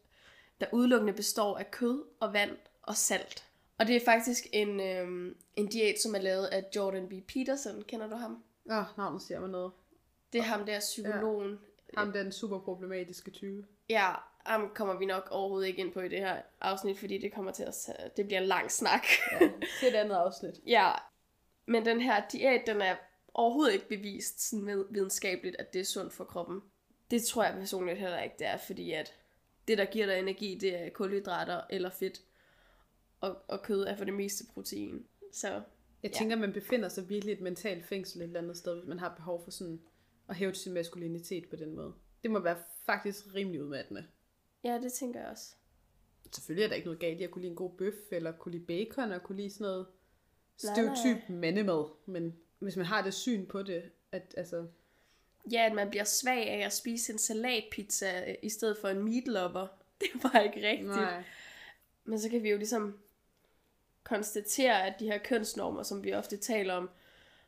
[0.60, 3.44] der udelukkende består af kød og vand og salt.
[3.78, 7.12] Og det er faktisk en, øhm, en diæt, som er lavet af Jordan B.
[7.28, 7.82] Peterson.
[7.82, 8.44] Kender du ham?
[8.70, 9.72] Åh, navnet siger mig noget.
[10.32, 11.58] Det er ham der psykologen.
[11.96, 13.66] Ham den super problematiske type.
[13.88, 14.14] Ja,
[14.46, 17.52] ham kommer vi nok overhovedet ikke ind på i det her afsnit, fordi det kommer
[17.52, 19.06] til at det bliver en lang snak.
[19.32, 20.54] Ja, til et andet afsnit.
[20.66, 20.92] Ja,
[21.66, 22.96] men den her diæt, den er
[23.34, 26.62] overhovedet ikke bevist sådan videnskabeligt, at det er sundt for kroppen.
[27.10, 29.14] Det tror jeg personligt heller ikke, det er, fordi at
[29.68, 32.22] det, der giver dig energi, det er kulhydrater eller fedt.
[33.20, 35.06] Og, og kød er for det meste protein.
[35.32, 35.48] Så
[36.02, 36.18] Jeg Ja.
[36.18, 38.98] tænker, man befinder sig virkelig i et mentalt fængsel et eller andet sted, hvis man
[38.98, 39.80] har behov for sådan
[40.28, 41.94] at hæve sin maskulinitet på den måde.
[42.22, 44.06] Det må være faktisk rimelig udmattende.
[44.64, 45.54] ja, det tænker jeg også.
[46.32, 48.52] Selvfølgelig er der ikke noget galt i at kunne lide en god bøf, eller kunne
[48.52, 49.86] lide bacon, og kunne lide sådan noget
[50.56, 51.84] stereotyp mandemad.
[52.06, 54.66] Men hvis man har det syn på det, at altså,
[55.52, 59.02] Ja, at man bliver svag af at spise en salatpizza øh, i stedet for en
[59.04, 59.66] meatlover.
[60.00, 60.88] Det er bare ikke rigtigt.
[60.88, 61.22] nej,
[62.04, 62.98] Men så kan vi jo ligesom
[64.02, 66.90] konstatere, at de her kønsnormer, som vi ofte taler om,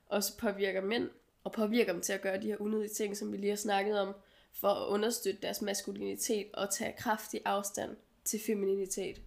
[0.08, 1.10] også påvirker mænd,
[1.44, 4.00] og påvirker dem til at gøre de her unødige ting, som vi lige har snakket
[4.00, 4.14] om,
[4.52, 9.20] for at understøtte deres maskulinitet og tage kraftig afstand til femininitet.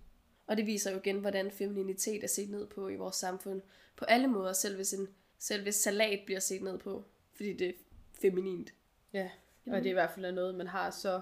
[0.48, 3.62] Og det viser jo igen, hvordan femininitet er set ned på i vores samfund.
[3.96, 5.08] På alle måder, selv hvis, en,
[5.40, 7.06] selv hvis salat bliver set ned på,
[7.36, 7.74] fordi det er
[8.24, 8.74] feminint.
[9.66, 9.72] ja.
[9.74, 11.22] Og det er i hvert fald noget, man har så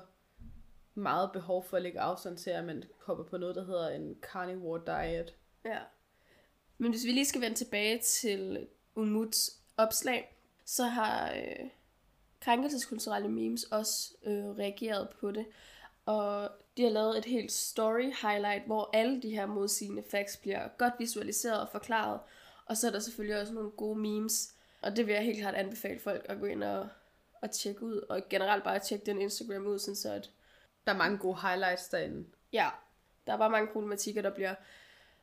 [0.94, 4.16] meget behov for at lægge afstand til, at man hopper på noget, der hedder en
[4.22, 5.36] carnivore diet.
[5.66, 5.80] Ja.
[6.78, 11.70] Men hvis vi lige skal vende tilbage til Umuts opslag, så har øh,
[12.40, 15.46] krænkelseskulturelle memes også øh, reageret på det.
[16.06, 20.68] Og de har lavet et helt story highlight, hvor alle de her modsigende facts bliver
[20.78, 22.20] godt visualiseret og forklaret.
[22.66, 24.54] Og så er der selvfølgelig også nogle gode memes.
[24.82, 26.88] Og det vil jeg helt klart anbefale folk at gå ind og,
[27.42, 28.06] og tjekke ud.
[28.10, 30.32] Og generelt bare tjekke den Instagram ud, sådan så at
[30.86, 32.26] Der er mange gode highlights derinde.
[32.54, 32.70] Ja,
[33.28, 34.56] der er bare mange problematikker, der bliver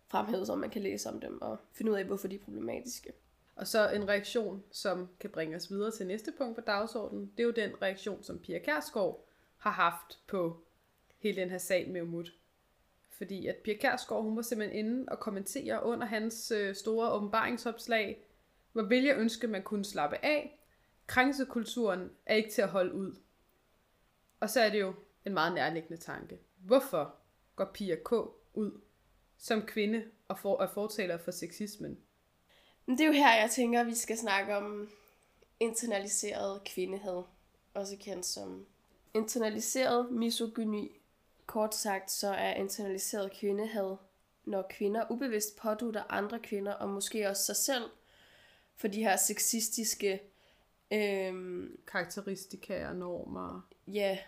[0.06, 3.12] fremhævet, så man kan læse om dem og finde ud af, hvorfor de er problematiske.
[3.56, 7.42] Og så en reaktion, som kan bringe os videre til næste punkt på dagsordenen, det
[7.42, 9.24] er jo den reaktion, som Pia Kærsgaard
[9.56, 10.62] har haft på
[11.18, 12.32] hele den her sag med Umut.
[13.10, 18.24] Fordi at Pia Kærsgaard, hun var simpelthen inde og kommentere under hans øh, store åbenbaringsopslag,
[18.78, 20.58] hvor vil jeg ønske, man kunne slappe af.
[21.06, 23.16] Krænkelsekulturen er ikke til at holde ud.
[24.40, 26.38] Og så er det jo en meget nærliggende tanke.
[26.58, 27.14] Hvorfor
[27.56, 28.12] går Pia K.
[28.54, 28.80] ud
[29.38, 31.98] som kvinde og for, er fortaler for sexismen?
[32.86, 34.90] Men det er jo her, jeg tænker, at vi skal snakke om
[35.60, 37.22] internaliseret kvindehed,
[37.74, 38.66] Også kendt som
[39.14, 41.00] internaliseret misogyni.
[41.46, 43.96] Kort sagt, så er internaliseret kvindehed,
[44.44, 47.84] når kvinder ubevidst pådutter andre kvinder, og måske også sig selv,
[48.78, 50.20] for de her sexistiske,
[50.90, 53.68] øhm, Karakteristika og normer.
[53.86, 54.18] ja,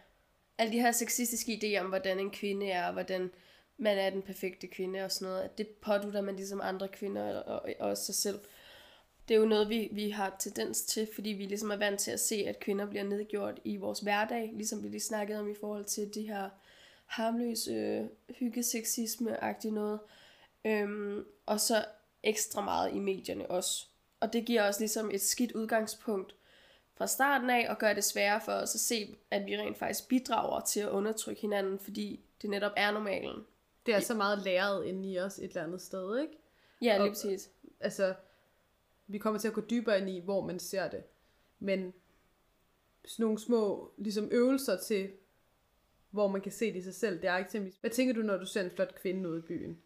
[0.59, 3.31] alle de her sexistiske idéer om, hvordan en kvinde er, og hvordan
[3.79, 7.41] man er den perfekte kvinde og sådan noget, at det pådutter man ligesom andre kvinder
[7.41, 8.39] og, og, og sig selv.
[9.29, 12.11] Det er jo noget, vi, vi har tendens til, fordi vi ligesom er vant til
[12.11, 15.55] at se, at kvinder bliver nedgjort i vores hverdag, ligesom vi lige snakkede om i
[15.61, 16.51] forhold til de her
[17.07, 20.01] harmløse øh, hyggeseksisme-agtige noget.
[20.65, 21.85] Øhm, og så
[22.23, 23.90] ekstra meget i medierne også.
[24.21, 26.35] Og det giver os ligesom et skidt udgangspunkt
[26.95, 30.09] fra starten af, og gør det sværere for os at se, at vi rent faktisk
[30.09, 33.45] bidrager til at undertrykke hinanden, fordi det netop er normalen.
[33.87, 36.33] Det er så meget læret inde i os et eller andet sted, ikke?
[36.83, 37.51] Ja, lige Og- præcis.
[37.81, 38.15] Altså,
[39.07, 41.03] vi kommer til at gå dybere ind i, hvor man ser det.
[41.59, 41.93] Men
[43.05, 45.11] sådan nogle små ligesom øvelser til,
[46.11, 48.37] hvor man kan se det i sig selv, det er eksempelvis, hvad tænker du, når
[48.37, 49.79] du ser en flot kvinde ude i byen?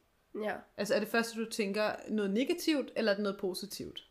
[0.42, 0.54] Ja.
[0.76, 4.06] Altså er det første, du tænker noget negativt, eller er det noget positivt?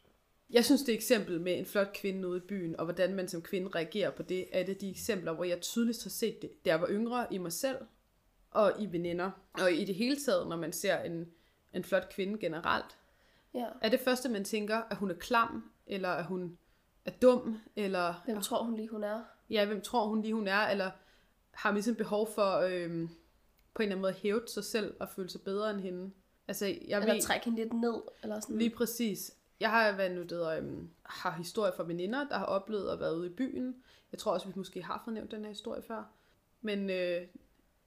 [0.53, 3.41] Jeg synes, det eksempel med en flot kvinde ude i byen, og hvordan man som
[3.41, 6.69] kvinde reagerer på det, er det de eksempler, hvor jeg tydeligst har set det, da
[6.69, 7.77] jeg var yngre i mig selv,
[8.51, 11.31] og i veninder, og i det hele taget, når man ser en,
[11.73, 12.97] en flot kvinde generelt.
[13.53, 13.65] ja.
[13.81, 16.57] Er det første, man tænker, at hun er klam, eller at hun
[17.05, 19.21] er dum, eller Hvem tror hun lige, hun er?
[19.49, 20.91] ja, hvem tror hun lige, hun er, eller
[21.51, 23.09] har man ligesom behov for øhm,
[23.73, 26.11] på en eller anden måde at hæve sig selv og føle sig bedre end hende?
[26.47, 28.57] Altså, jeg Eller ved, trække hende lidt ned, eller sådan.
[28.57, 29.31] Lige præcis.
[29.63, 33.17] Jeg har været nu, der øhm, har historier fra veninder, der har oplevet at være
[33.17, 33.76] ude i byen.
[34.12, 36.04] Jeg tror også, vi måske har fået nævnt den her historie før.
[36.62, 37.28] Men øh,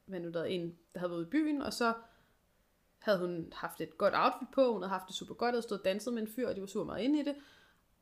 [0.07, 1.95] hvad nu, der en, der havde været ude i byen, og så
[2.99, 5.81] havde hun haft et godt outfit på, hun havde haft det super godt, og stået
[5.81, 7.35] og danset med en fyr, og de var super meget inde i det.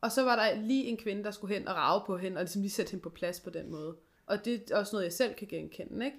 [0.00, 2.42] Og så var der lige en kvinde, der skulle hen og rave på hende, og
[2.42, 3.96] ligesom lige sætte hende på plads på den måde.
[4.26, 6.18] Og det er også noget, jeg selv kan genkende, ikke?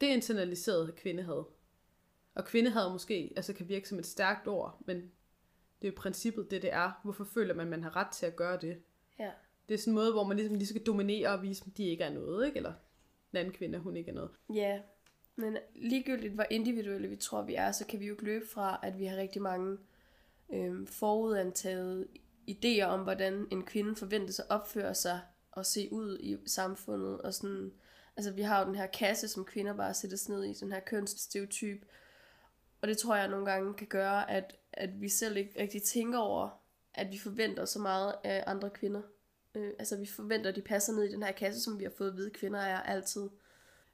[0.00, 1.44] Det internaliserede internaliseret kvindehad.
[2.34, 5.10] Og kvindehad måske altså kan virke som et stærkt ord, men
[5.82, 7.00] det er jo princippet det, det er.
[7.02, 8.82] Hvorfor føler man, at man har ret til at gøre det?
[9.18, 9.30] Ja.
[9.68, 11.84] Det er sådan en måde, hvor man ligesom lige skal dominere og vise, at de
[11.84, 12.56] ikke er noget, ikke?
[12.56, 12.72] Eller
[13.30, 14.30] den anden kvinde, hun ikke er noget.
[14.54, 14.80] Ja,
[15.36, 18.80] men ligegyldigt hvor individuelle vi tror, vi er, så kan vi jo ikke løbe fra,
[18.82, 19.78] at vi har rigtig mange
[20.52, 22.06] øhm, forudantaget
[22.50, 25.20] idéer om, hvordan en kvinde forventes at opføre sig
[25.52, 27.20] og se ud i samfundet.
[27.20, 27.72] Og sådan,
[28.16, 30.80] altså vi har jo den her kasse, som kvinder bare sættes ned i, den her
[30.80, 31.84] kønsstereotyp.
[32.80, 36.18] Og det tror jeg nogle gange kan gøre, at, at vi selv ikke rigtig tænker
[36.18, 36.48] over,
[36.94, 39.02] at vi forventer så meget af andre kvinder.
[39.54, 41.92] Øh, altså vi forventer, at de passer ned i den her kasse, som vi har
[41.98, 43.20] fået at vide, at kvinder er altid.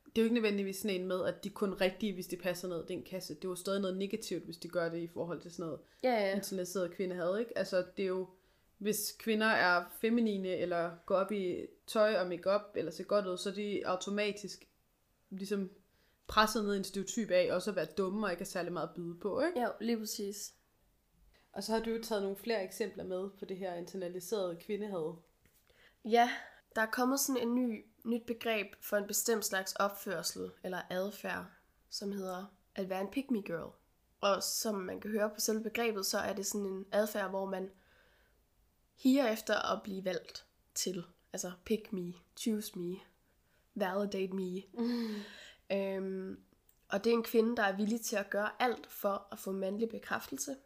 [0.07, 2.37] Det er jo ikke nødvendigvis sådan en med, at de kun er rigtige, hvis de
[2.37, 3.35] passer ned i den kasse.
[3.35, 5.81] Det er jo stadig noget negativt, hvis de gør det i forhold til sådan noget
[6.03, 6.37] Ja, ja.
[6.37, 7.59] internaliseret kvindehad, ikke?
[7.59, 8.29] Altså, det er jo,
[8.79, 13.39] hvis kvinder er feminine, eller går op i tøj og makeup eller ser godt ud,
[13.39, 14.69] så er de automatisk
[15.31, 15.71] ligesom
[16.27, 18.89] presset ned i en stereotyp af, også at være dumme og ikke have særlig meget
[18.89, 19.61] at byde på, ikke?
[19.61, 20.55] Ja, lige præcis.
[21.53, 25.17] Og så har du jo taget nogle flere eksempler med på det her internaliserede kvindehad.
[26.05, 26.31] Ja,
[26.75, 31.47] der er kommet sådan en ny, nyt begreb for en bestemt slags opførsel eller adfærd,
[31.91, 33.73] som hedder at være en pick me girl.
[34.21, 37.47] Og som man kan høre på selve begrebet, så er det sådan en adfærd, hvor
[37.51, 37.71] man
[38.97, 41.05] higer efter at blive valgt til.
[41.33, 42.97] Altså pick me, choose me,
[43.75, 44.63] validate me.
[44.73, 45.15] Mm.
[45.73, 46.39] Øhm,
[46.89, 49.53] og det er en kvinde, der er villig til at gøre alt for at få
[49.53, 50.57] mandlig bekræftelse.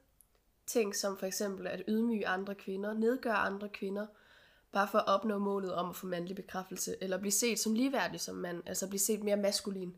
[0.67, 4.07] Ting som for eksempel at ydmyge andre kvinder, nedgøre andre kvinder,
[4.73, 8.21] bare for at opnå målet om at få mandlig bekræftelse, eller blive set som ligeværdig
[8.21, 9.97] som mand, altså blive set mere maskulin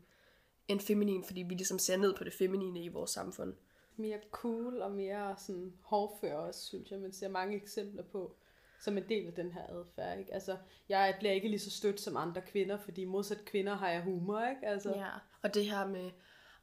[0.67, 3.53] end feminin, fordi vi ligesom ser ned på det feminine i vores samfund.
[3.95, 8.35] Mere cool og mere sådan hårdfør også, synes jeg, man ser mange eksempler på,
[8.83, 10.33] som en del af den her adfærd, ikke?
[10.33, 10.57] Altså,
[10.89, 14.49] jeg bliver ikke lige så stødt som andre kvinder, fordi modsat kvinder har jeg humor,
[14.49, 14.67] ikke?
[14.67, 15.09] Altså, Ja,
[15.41, 16.11] og det her med,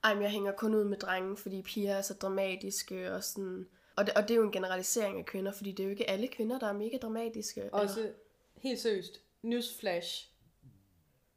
[0.05, 3.69] ej, jeg hænger kun ud med drenge, fordi piger er så dramatiske, og sådan...
[3.97, 6.11] Og det, og det er jo en generalisering af kvinder, fordi det er jo ikke
[6.11, 7.61] alle kvinder, der er mega dramatiske.
[7.61, 8.13] eller- Også
[8.57, 10.29] helt seriøst, newsflash.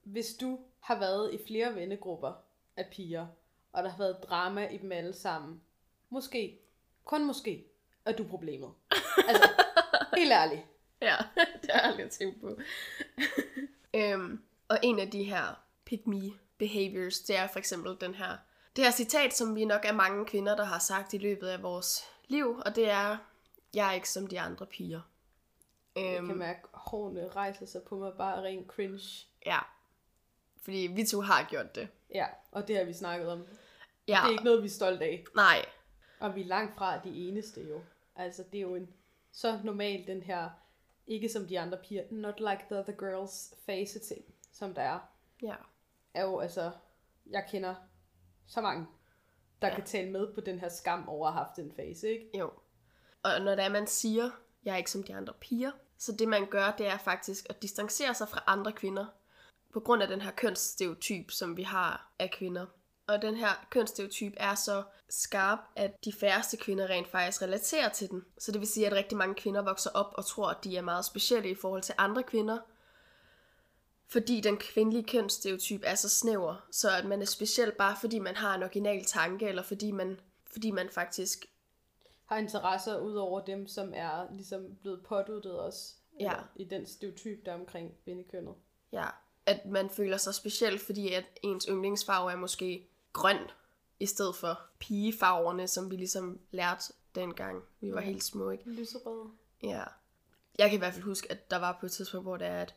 [0.04, 2.34] Hvis du har været i flere vennegrupper
[2.78, 3.28] af piger,
[3.72, 5.62] og der har været drama i dem alle sammen,
[6.10, 6.60] måske,
[7.04, 7.66] kun måske,
[8.06, 8.70] er du problemet.
[9.28, 9.50] Altså,
[10.18, 10.62] helt ærligt.
[11.10, 11.16] Ja,
[11.62, 12.58] det har jeg aldrig tænkt på.
[13.94, 16.22] øhm, og en af de her pick me
[16.58, 18.38] behaviors, det er for eksempel den her,
[18.76, 21.64] det her citat, som vi nok er mange kvinder, der har sagt i løbet af
[21.64, 23.18] vores liv, og det er,
[23.74, 25.02] jeg er ikke som de andre piger.
[25.96, 29.28] Jeg kan mærke, at hårene rejser sig på mig bare ren cringe.
[29.46, 29.60] Ja,
[30.62, 31.88] fordi vi to har gjort det.
[32.14, 33.46] Ja, og det har vi snakket om.
[34.08, 35.24] Ja, Det er ikke noget, vi er stolte af.
[35.36, 35.66] nej,
[36.20, 37.82] Og vi er langt fra de eneste jo.
[38.16, 38.90] Altså, det er jo en
[39.32, 40.50] så normal, den her,
[41.08, 45.00] ikke som de andre piger, not like the other girls face ting, som der er.
[45.42, 45.56] ja,
[46.14, 46.72] Er jo altså,
[47.30, 47.76] jeg kender
[48.48, 48.86] så mange,
[49.62, 49.76] der Ja.
[49.76, 52.38] kan tale med på den her skam over at have haft den fase, ikke?
[52.38, 52.52] jo.
[53.24, 54.30] Og når det er, man siger,
[54.66, 57.62] jeg er ikke som de andre piger, så det man gør, det er faktisk at
[57.62, 59.06] distancere sig fra andre kvinder,
[59.74, 62.66] på grund af den her kønsstereotyp, som vi har af kvinder.
[63.08, 68.10] Og den her kønsstereotyp er så skarp, at de færreste kvinder rent faktisk relaterer til
[68.10, 68.26] den.
[68.38, 70.82] Så det vil sige, at rigtig mange kvinder vokser op og tror, at de er
[70.82, 72.58] meget specielle i forhold til andre kvinder.
[74.08, 78.36] Fordi den kvindelige kønsstereotyp er så snæver, så at man er speciel bare fordi man
[78.36, 81.46] har en original tanke, eller fordi man, fordi man faktisk
[82.26, 85.96] Har interesser ud over dem, som er ligesom blevet påduttet os.
[86.20, 86.34] Ja.
[86.56, 88.54] I den stereotyp, der er omkring kvindekønnet.
[88.92, 89.06] Ja,
[89.46, 93.38] at man føler sig speciel, fordi at ens yndlingsfarve er måske grøn,
[94.00, 98.06] i stedet for pigefarverne, som vi ligesom lærte dengang vi var Ja.
[98.06, 98.70] helt små, ikke?
[98.70, 99.30] Lyserød.
[99.64, 99.84] Ja.
[100.58, 102.62] Jeg kan i hvert fald huske, at der var på et tidspunkt, hvor det er,
[102.62, 102.76] at,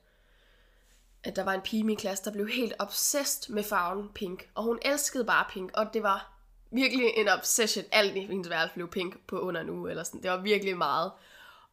[1.25, 4.51] at der var en pige i min klasse, der blev helt obsessed med farven pink.
[4.55, 6.33] Og hun elskede bare pink, og det var
[6.71, 7.85] virkelig en obsession.
[7.93, 10.23] Alt i hendes værelse blev pink på under uge, eller sådan.
[10.23, 11.13] Det var virkelig meget.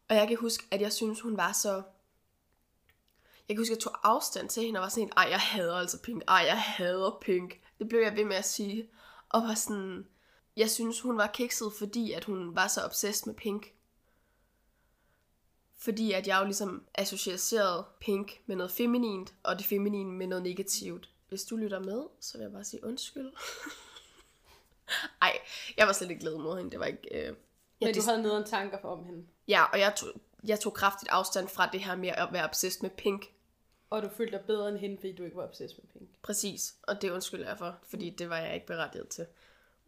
[0.08, 1.82] Og jeg kan huske, at jeg synes, hun var så...
[3.48, 5.76] Jeg kan huske, at jeg tog afstand til hende og var sådan, ej, jeg hader
[5.76, 6.22] altså pink.
[6.28, 7.60] Ej, jeg hader pink.
[7.78, 8.90] Det blev jeg ved med at sige.
[9.28, 10.06] Og var sådan...
[10.56, 13.72] Jeg synes, hun var kikset, fordi at hun var så obsessed med pink.
[15.76, 20.42] Fordi at jeg jo ligesom associerede pink med noget feminint, og det feminine med noget
[20.42, 21.10] negativt.
[21.28, 23.32] Hvis du lytter med, så vil jeg bare sige undskyld.
[25.22, 25.38] Ej,
[25.76, 26.70] jeg var slet ikke glad mod hende.
[26.70, 27.08] Det var ikke...
[27.14, 27.34] Øh, jeg
[27.80, 29.26] Men du dis- havde nederen tanker for om hende.
[29.48, 30.08] Ja, og jeg tog,
[30.44, 33.26] jeg tog kraftigt afstand fra det her med at være obsessed med pink.
[33.94, 36.08] Og du følte dig bedre end hende, fordi du ikke var obsessed med pink.
[36.22, 39.26] Præcis, og det undskylder jeg for, fordi det var jeg ikke berettiget til.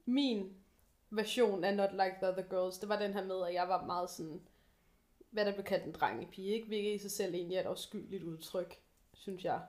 [0.05, 0.57] Min
[1.11, 3.87] version af Not Like the Other Girls, det var den her med, at jeg var
[3.87, 4.41] meget sådan,
[5.31, 6.67] hvad der blev kaldt en drengepige, ikke?
[6.67, 8.79] Hvilket i sig selv egentlig er et afskyeligt udtryk,
[9.15, 9.61] synes jeg.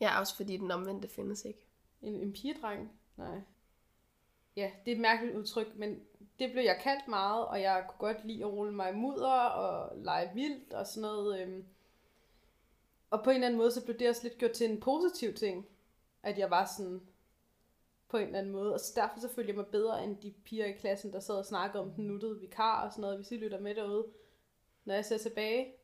[0.00, 1.66] Ja, også fordi den omvendte findes ikke.
[2.02, 2.92] En, en pigedreng?
[3.16, 3.40] Nej.
[4.56, 6.00] Ja, det er et mærkeligt udtryk, men
[6.38, 9.98] det blev jeg kaldt meget, og jeg kunne godt lide at rulle mig mudder og
[9.98, 11.40] lege vildt og sådan noget.
[11.40, 11.64] Øhm.
[13.10, 15.34] Og på en eller anden måde, så blev det også lidt gjort til en positiv
[15.34, 15.66] ting,
[16.22, 17.00] at jeg var sådan
[18.08, 18.74] på en eller anden måde.
[18.74, 21.34] Og så derfor så følte jeg mig bedre end de piger i klassen, der sad
[21.34, 24.06] og snakkede om den nuttede vikar og sådan noget, hvis I lytter med derude.
[24.84, 25.74] Når jeg ser tilbage,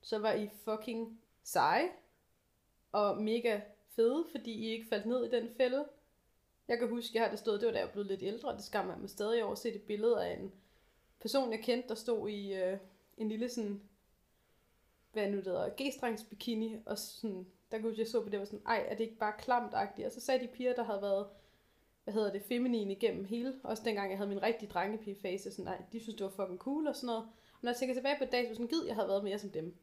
[0.00, 1.88] så var I fucking seje
[2.92, 5.84] og mega fede, fordi I ikke faldt ned i den fælde.
[6.68, 8.56] Jeg kan huske, jeg har det stået, det var da jeg blev lidt ældre, og
[8.56, 10.52] det skammer mig stadig over at se et billede af en
[11.20, 12.78] person, jeg kendte, der stod i øh,
[13.16, 13.82] en lille sådan,
[15.12, 18.40] hvad nu det hedder, g-strengs bikini, og sådan, der kunne jeg så på det, og
[18.40, 20.06] var sådan, ej, er det ikke bare klamt -agtigt?
[20.06, 21.26] Og så sagde de piger, der havde været,
[22.04, 25.82] hvad hedder det, feminine igennem hele, også dengang jeg havde min rigtig drengepige-face, sådan, nej,
[25.92, 27.22] de synes, det var fucking cool og sådan noget.
[27.22, 29.50] Og når jeg tænker tilbage på dag, så sådan, gid, jeg havde været mere som
[29.50, 29.74] dem.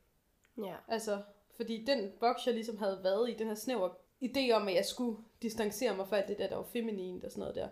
[0.58, 0.76] Ja.
[0.88, 1.22] Altså,
[1.56, 3.90] fordi den boks, jeg ligesom havde været i, den her snæver
[4.24, 7.32] idé om, at jeg skulle distancere mig fra alt det der, der var feminint og
[7.32, 7.70] sådan noget der,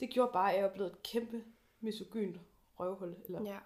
[0.00, 1.44] det gjorde bare, at jeg var blevet et kæmpe
[1.80, 2.36] misogynt
[2.80, 3.16] røvhul.
[3.24, 3.42] Eller...
[3.44, 3.58] Ja.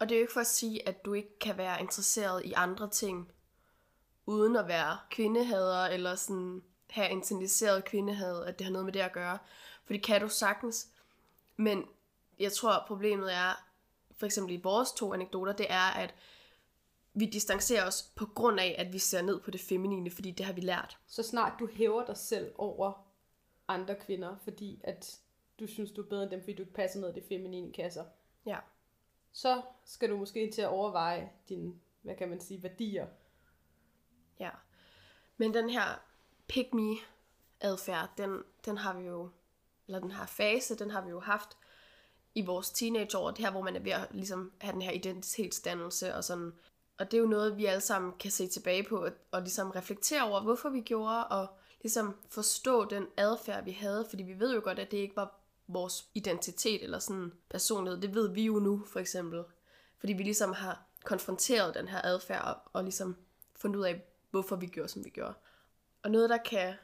[0.00, 2.52] Og det er jo ikke for at sige, at du ikke kan være interesseret i
[2.52, 3.32] andre ting,
[4.26, 9.00] uden at være kvindehader, eller sådan have internaliseret kvindehad, at det har noget med det
[9.00, 9.38] at gøre.
[9.84, 10.88] For det kan du sagtens.
[11.56, 11.84] Men
[12.38, 13.64] jeg tror, problemet er,
[14.16, 16.14] for eksempel i vores to anekdoter, det er, at
[17.14, 20.46] vi distancerer os på grund af, at vi ser ned på det feminine, fordi det
[20.46, 20.98] har vi lært.
[21.06, 22.92] Så snart du hæver dig selv over
[23.68, 25.18] andre kvinder, fordi at
[25.60, 27.72] du synes, du er bedre end dem, fordi du ikke passer ned i det feminine
[27.72, 28.04] kasser,
[28.46, 28.56] Ja
[29.32, 33.06] så skal du måske til at overveje dine, hvad kan man sige, værdier.
[34.40, 34.50] Ja.
[35.36, 35.84] Men den her
[36.48, 36.96] pick me
[37.60, 39.30] adfærd, den, den har vi jo,
[39.86, 41.56] eller den her fase, den har vi jo haft
[42.34, 46.14] i vores teenageår, det her, hvor man er ved at ligesom, have den her identitetsdannelse
[46.14, 46.52] og sådan.
[46.98, 49.70] Og det er jo noget, vi alle sammen kan se tilbage på, og, og ligesom
[49.70, 51.46] reflektere over, hvorfor vi gjorde, og
[51.82, 55.39] ligesom forstå den adfærd, vi havde, fordi vi ved jo godt, at det ikke var
[55.72, 58.00] vores identitet eller sådan personlighed.
[58.00, 59.44] Det ved vi jo nu, for eksempel.
[59.98, 63.16] Fordi vi ligesom har konfronteret den her adfærd, og, og ligesom
[63.56, 65.34] fundet ud af, hvorfor vi gjorde, som vi gjorde.
[66.02, 66.74] Og noget, der kan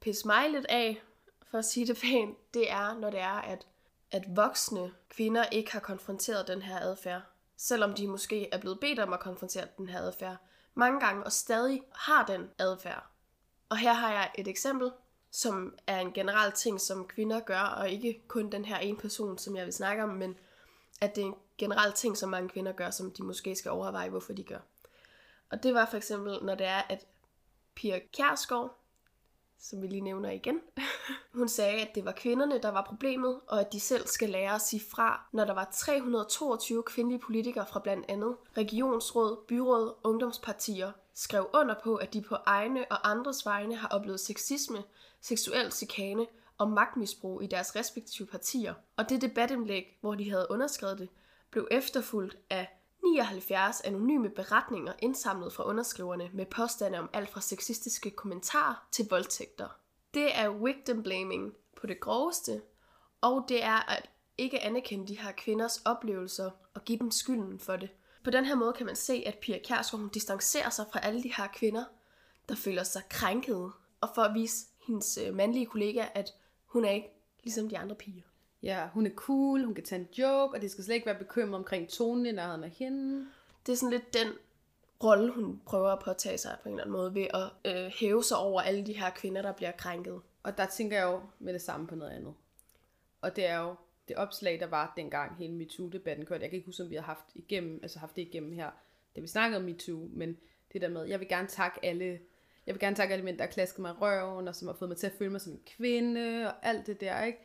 [0.00, 1.02] pisse mig lidt af,
[1.50, 3.66] for at sige det pænt, det er, når det er, at,
[4.10, 7.22] at voksne kvinder ikke har konfronteret den her adfærd.
[7.56, 10.36] Selvom de måske er blevet bedt om at konfrontere den her adfærd
[10.74, 13.06] mange gange, og stadig har den adfærd.
[13.68, 14.90] Og her har jeg et eksempel,
[15.32, 19.38] som er en generel ting, som kvinder gør, og ikke kun den her ene person,
[19.38, 20.36] som jeg vil snakke om, men
[21.00, 24.08] at det er en generel ting, som mange kvinder gør, som de måske skal overveje,
[24.08, 24.58] hvorfor de gør.
[25.50, 27.06] Og det var for eksempel, når det er, at
[27.74, 28.78] Pia Kjærsgaard,
[29.58, 30.60] som vi lige nævner igen,
[31.34, 34.54] hun sagde, at det var kvinderne, der var problemet, og at de selv skal lære
[34.54, 40.92] at sige fra, når der var 322 kvindelige politikere fra blandt andet regionsråd, byråd, ungdomspartier,
[41.14, 44.84] skrev under på, at de på egne og andres vegne har oplevet sexisme,
[45.22, 46.26] seksuel chikane
[46.58, 48.74] og magtmisbrug i deres respektive partier.
[48.96, 51.08] Og det debatindlæg, hvor de havde underskrevet det,
[51.50, 52.68] blev efterfulgt af
[53.04, 59.68] 79 anonyme beretninger indsamlet fra underskriverne med påstande om alt fra sexistiske kommentarer til voldtægter.
[60.14, 62.62] Det er victim blaming på det groveste,
[63.20, 67.76] og det er at ikke anerkende de her kvinders oplevelser og give dem skylden for
[67.76, 67.90] det.
[68.24, 71.22] På den her måde kan man se, at Pia Kjærsgaard hun distancerer sig fra alle
[71.22, 71.84] de her kvinder,
[72.48, 76.34] der føler sig krænkede, og for at vise hendes øh, mandlige kollega, at
[76.66, 77.10] hun er ikke
[77.44, 78.22] ligesom de andre piger.
[78.62, 81.18] Ja, hun er cool, hun kan tage en joke, og det skal slet ikke være
[81.18, 83.26] bekymret omkring tonen i nærheden af hende.
[83.66, 84.28] Det er sådan lidt den
[85.02, 88.24] rolle, hun prøver at påtage sig på en eller anden måde, ved at øh, hæve
[88.24, 90.20] sig over alle de her kvinder, der bliver krænket.
[90.42, 92.34] Og der tænker jeg jo med det samme på noget andet.
[93.20, 93.74] Og det er jo
[94.08, 96.42] det opslag, der var dengang hele MeToo-debatten kørte.
[96.42, 98.70] Jeg kan ikke huske, om vi har haft, igennem, altså haft det igennem her,
[99.16, 100.36] da vi snakkede om MeToo, men
[100.72, 102.18] det der med, jeg vil gerne takke alle,
[102.66, 104.74] jeg vil gerne takke alle mænd, der har klasket mig i røven, og som har
[104.74, 107.38] fået mig til at føle mig som en kvinde, og alt det der, ikke?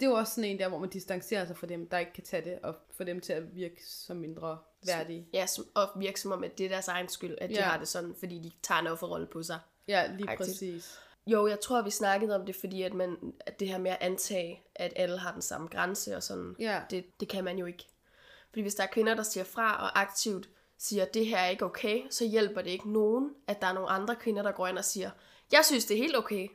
[0.00, 2.12] Det er jo også sådan en der, hvor man distancerer sig fra dem, der ikke
[2.12, 5.26] kan tage det, og få dem til at virke som mindre værdige.
[5.32, 7.62] Ja, som, og virke som om, at det er deres egen skyld, at de Ja.
[7.62, 9.58] har det sådan, fordi de tager en offerrolle på sig.
[9.88, 10.48] Ja, lige Agtigt.
[10.50, 10.98] præcis.
[11.26, 13.98] Jo, jeg tror, vi snakkede om det, fordi at, man, at det her med at
[14.00, 16.80] antage, at alle har den samme grænse og sådan, Ja.
[16.90, 17.86] det, det kan man jo ikke.
[18.48, 20.48] Fordi hvis der er kvinder, der siger fra og aktivt
[20.80, 23.88] siger, det her er ikke okay, så hjælper det ikke nogen, at der er nogle
[23.88, 25.10] andre kvinder, der går ind og siger,
[25.52, 26.48] jeg synes, det er helt okay.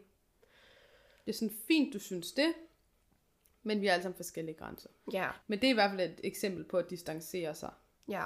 [1.26, 2.54] Det er sådan fint, du synes det,
[3.64, 4.90] men vi har alle sammen forskellige grænser.
[5.12, 7.72] Ja, Men det er i hvert fald et eksempel på at distancere sig.
[8.10, 8.26] ja,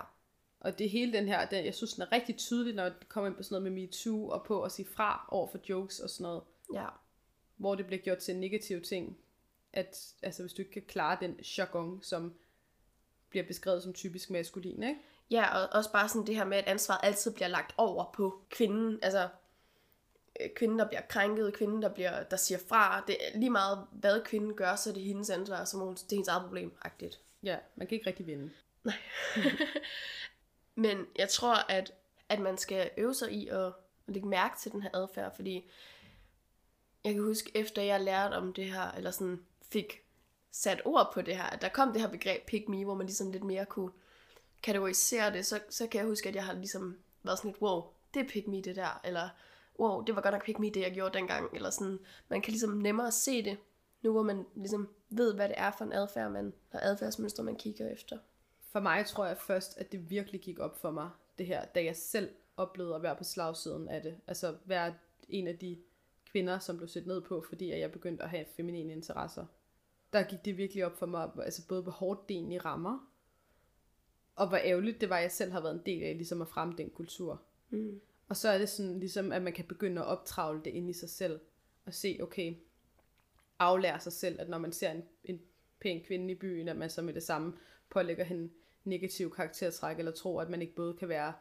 [0.59, 3.27] Og det hele den her, den, jeg synes, den er rigtig tydelig, når det kommer
[3.27, 6.09] ind på sådan noget med MeToo, og på at sige fra over for jokes og
[6.09, 6.43] sådan noget,
[6.73, 6.87] ja.
[7.57, 9.17] hvor det bliver gjort til en negativ ting.
[9.73, 12.33] At altså, hvis du ikke kan klare den jargon, som
[13.29, 14.99] bliver beskrevet som typisk maskulin, ikke?
[15.31, 18.41] Ja, og også bare sådan det her med, at ansvaret altid bliver lagt over på
[18.49, 18.99] kvinden.
[19.01, 19.29] Altså,
[20.39, 23.03] øh, kvinden, der bliver krænket, kvinden, der, bliver, der siger fra.
[23.07, 26.11] Det er lige meget, hvad kvinden gør, så er det hendes ansvar, som hun, det
[26.11, 27.19] er hendes eget problem, agtigt.
[27.43, 28.51] Ja, man kan ikke rigtig vinde.
[30.75, 31.91] Men jeg tror, at,
[32.29, 33.73] at man skal øve sig i at, at
[34.07, 35.69] lægge mærke til den her adfærd, fordi
[37.03, 40.03] jeg kan huske, efter jeg lærte om det her, eller sådan fik
[40.51, 43.05] sat ord på det her, at der kom det her begreb pick me, hvor man
[43.05, 43.91] ligesom lidt mere kunne
[44.63, 47.83] kategorisere det, så, så kan jeg huske, at jeg har ligesom været sådan lidt, wow,
[48.13, 49.29] det er pick me det der, eller
[49.79, 51.99] wow, det var godt nok pick me det, jeg gjorde dengang, eller sådan,
[52.29, 53.57] man kan ligesom nemmere se det,
[54.01, 57.55] nu hvor man ligesom ved, hvad det er for en adfærd, man, og adfærdsmønstre, man
[57.55, 58.17] kigger efter.
[58.71, 61.83] For mig tror jeg først, at det virkelig gik op for mig, det her, da
[61.83, 64.17] jeg selv oplevede at være på slagsiden af det.
[64.27, 64.93] Altså være
[65.29, 65.77] en af de
[66.31, 69.45] kvinder, som blev set ned på, fordi jeg begyndte at have feminine interesser.
[70.13, 73.08] Der gik det virkelig op for mig, altså både hvor hårdt det egentlig rammer,
[74.39, 76.47] og hvor ærgerligt det var, at jeg selv har været en del af, ligesom at
[76.47, 77.41] fremme den kultur.
[77.69, 78.01] Mm.
[78.29, 80.93] Og så er det sådan, ligesom, at man kan begynde at optravle det ind i
[80.93, 81.39] sig selv,
[81.85, 82.55] og se, okay,
[83.59, 85.41] aflære sig selv, at når man ser en, en
[85.81, 87.53] pæn kvinde i byen, at man så med det samme
[87.89, 88.49] pålægger hende
[88.83, 91.33] negativ karaktertræk, eller tror, at man ikke både kan være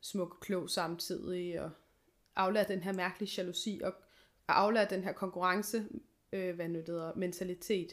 [0.00, 1.70] smuk og klog samtidig, og
[2.36, 3.94] aflære den her mærkelige jalousi, og
[4.48, 5.88] aflære den her konkurrence,
[6.32, 7.92] øh, hvad nu det hedder, mentalitet,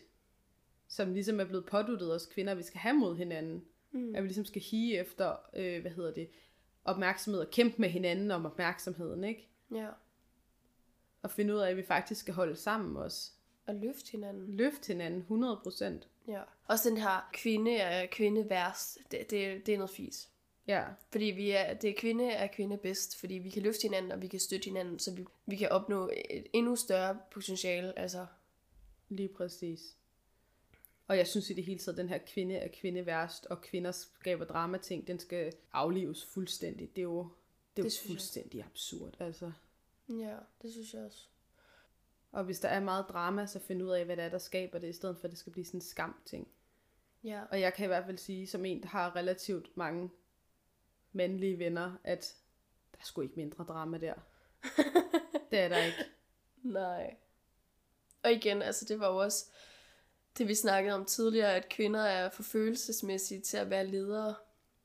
[0.88, 3.66] som ligesom er blevet påduttet os kvinder, vi skal have mod hinanden.
[3.92, 4.16] Mm.
[4.16, 6.30] At vi ligesom skal hige efter, øh, hvad hedder det,
[6.86, 9.48] opmærksomhed og kæmpe med hinanden om opmærksomheden, ikke?
[9.76, 9.88] Ja,
[11.22, 13.32] Og finde ud af, at vi faktisk skal holde sammen også.
[13.66, 14.56] og løfte hinanden.
[14.56, 16.08] Løfte hinanden 100%.
[16.28, 16.42] Ja.
[16.68, 20.30] Også den her kvinde er kvinde værst, det, det, det er noget fis.
[20.68, 24.12] Ja, Fordi vi er, det er kvinde er kvinde bedst, fordi vi kan løfte hinanden,
[24.12, 28.00] og vi kan støtte hinanden, så vi, vi kan opnå et endnu større potentiale.
[28.00, 28.26] Altså,
[29.10, 29.96] lige præcis.
[31.10, 33.91] Og jeg synes i det hele taget, den her kvinde er kvinde værst, og kvinder
[33.91, 36.95] skaber dramating, den skal aflives fuldstændigt.
[36.95, 37.30] Det er jo, det er
[37.76, 38.10] Det jo synes jeg.
[38.10, 39.51] fuldstændig absurd, altså.
[40.10, 41.26] ja, det synes jeg også.
[42.32, 44.80] Og hvis der er meget drama, så find ud af, hvad det er, der skaber
[44.80, 46.47] det, i stedet for, at det skal blive sådan en skam-ting.
[47.24, 50.10] Ja, Og jeg kan i hvert fald sige, som en, der har relativt mange
[51.12, 52.36] mandlige venner, at
[52.91, 54.14] der er sgu ikke mindre drama der.
[55.51, 55.97] det er der ikke.
[56.64, 57.16] nej.
[58.24, 59.45] Og igen, altså det var jo også
[60.38, 64.36] det, vi snakkede om tidligere, at kvinder er for følelsesmæssige til at være ledere.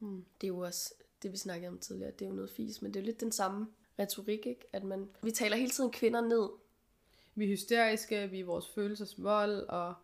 [0.01, 0.25] Mm.
[0.41, 2.11] Det er jo også det, vi snakkede om tidligere.
[2.11, 3.67] Det er jo noget fis, men det er jo lidt den samme
[3.99, 4.67] retorik, ikke?
[4.73, 6.49] At man, vi taler hele tiden kvinder ned.
[7.35, 9.95] Vi er hysteriske, vi er vores følelsesvold, og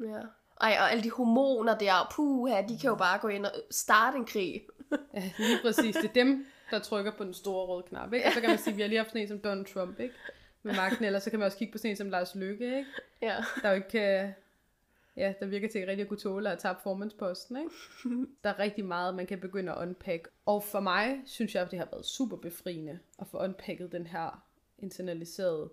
[0.00, 0.20] Ja.
[0.60, 4.16] Ej, og alle de hormoner der, puha, de kan jo bare gå ind og starte
[4.16, 4.66] en krig.
[5.14, 8.26] ja, lige præcis, det er dem, der trykker på den store røde knap, ikke?
[8.26, 10.00] Og så kan man sige, at vi har lige haft sådan en som Donald Trump,
[10.00, 10.14] ikke?
[10.62, 12.90] Med magten, eller så kan man også kigge på sådan en som Lars Løkke, ikke?
[13.22, 13.36] Ja.
[13.62, 14.22] Der er jo ikke...
[14.22, 14.28] øh,
[15.16, 17.70] Ja, der virker til ikke rigtig at kunne tåle at tage formandsposten, ikke?
[18.44, 20.28] Der er rigtig meget, man kan begynde at unpack.
[20.46, 24.06] Og for mig, synes jeg, at det har været super befriende at få unpacket den
[24.06, 24.46] her
[24.78, 25.70] internaliserede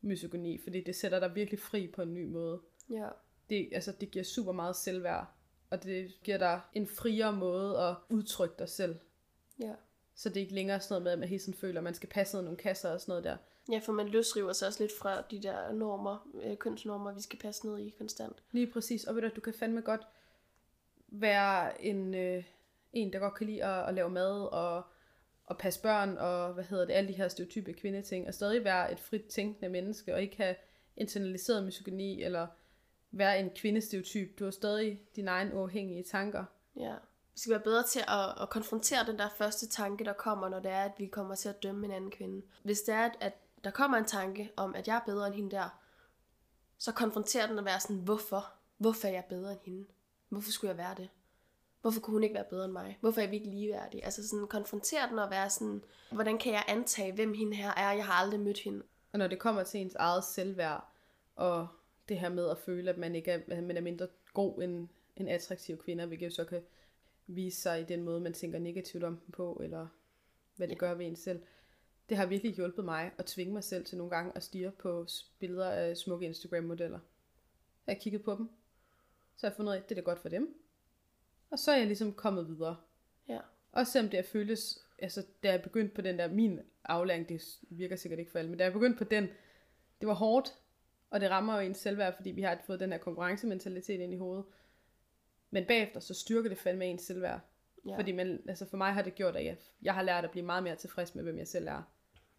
[0.00, 2.60] misogyni, fordi det sætter dig virkelig fri på en ny måde.
[2.90, 3.08] Ja.
[3.50, 5.26] Det, altså, det giver super meget selvværd,
[5.70, 8.96] og det giver dig en friere måde at udtrykke dig selv.
[9.60, 9.74] Ja.
[10.14, 11.94] Så det er ikke længere sådan noget med, at man hele tiden føler, at man
[11.94, 13.36] skal passe ned nogle kasser og sådan noget der.
[13.72, 17.38] Ja, for man løsriver sig også lidt fra de der normer, øh, kønsnormer, vi skal
[17.38, 18.42] passe ned i konstant.
[18.52, 19.04] Lige præcis.
[19.04, 20.06] Og ved du, du kan fandme godt
[21.08, 22.44] være en, øh,
[22.92, 24.82] en der godt kan lide at, at lave mad og,
[25.46, 28.92] og passe børn og hvad hedder det, alle de her stereotype kvindeting, og stadig være
[28.92, 30.56] et frit tænkende menneske og ikke have
[30.96, 32.46] internaliseret misogyni eller
[33.10, 34.38] være en kvindestereotyp.
[34.38, 36.44] Du har stadig dine egne uafhængige tanker.
[36.76, 36.94] Ja.
[37.34, 40.60] Vi skal være bedre til at, at konfrontere den der første tanke, der kommer, når
[40.60, 42.42] det er, at vi kommer til at dømme en anden kvinde.
[42.62, 43.32] Hvis det er, at, at
[43.66, 45.80] der kommer en tanke om, at jeg er bedre end hende der,
[46.78, 48.52] så konfronter den og være sådan, hvorfor?
[48.78, 49.86] Hvorfor er jeg bedre end hende?
[50.28, 51.08] Hvorfor skulle jeg være det?
[51.80, 52.98] Hvorfor kunne hun ikke være bedre end mig?
[53.00, 54.04] Hvorfor er vi ikke ligeværdige?
[54.04, 57.92] Altså sådan, konfrontere den og være sådan, hvordan kan jeg antage, hvem hende her er?
[57.92, 58.82] Jeg har aldrig mødt hende.
[59.12, 60.88] Og når det kommer til ens eget selvværd,
[61.36, 61.68] og
[62.08, 64.88] det her med at føle, at man ikke er, at man er mindre god end
[65.16, 66.62] en attraktiv kvinde, hvilket jo så kan
[67.26, 69.86] vise sig i den måde, man tænker negativt om dem på, eller
[70.56, 70.78] hvad det Ja.
[70.78, 71.42] gør ved en selv.
[72.08, 75.06] Det har virkelig hjulpet mig at tvinge mig selv til nogle gange at stirre på
[75.38, 76.98] billeder af smukke Instagram-modeller.
[77.86, 78.50] Jeg har kigget på dem,
[79.36, 80.54] så har jeg fundet ud af, at det er da godt for dem.
[81.50, 82.76] Og så er jeg ligesom kommet videre.
[83.28, 83.38] Ja.
[83.72, 87.42] Også selvom det har føltes, altså da jeg begyndte på den der, min aflæring, det
[87.62, 89.28] virker sikkert ikke for alle, men da jeg begyndte på den,
[90.00, 90.54] det var hårdt,
[91.10, 94.16] og det rammer jo ens selvværd, fordi vi har fået den her konkurrencementalitet ind i
[94.16, 94.44] hovedet.
[95.50, 97.40] Men bagefter, så styrker det fandme ens selvværd.
[97.86, 97.96] Ja.
[97.96, 100.46] Fordi man, altså for mig har det gjort, at jeg, jeg har lært at blive
[100.46, 101.82] meget mere tilfreds med, hvem jeg selv er.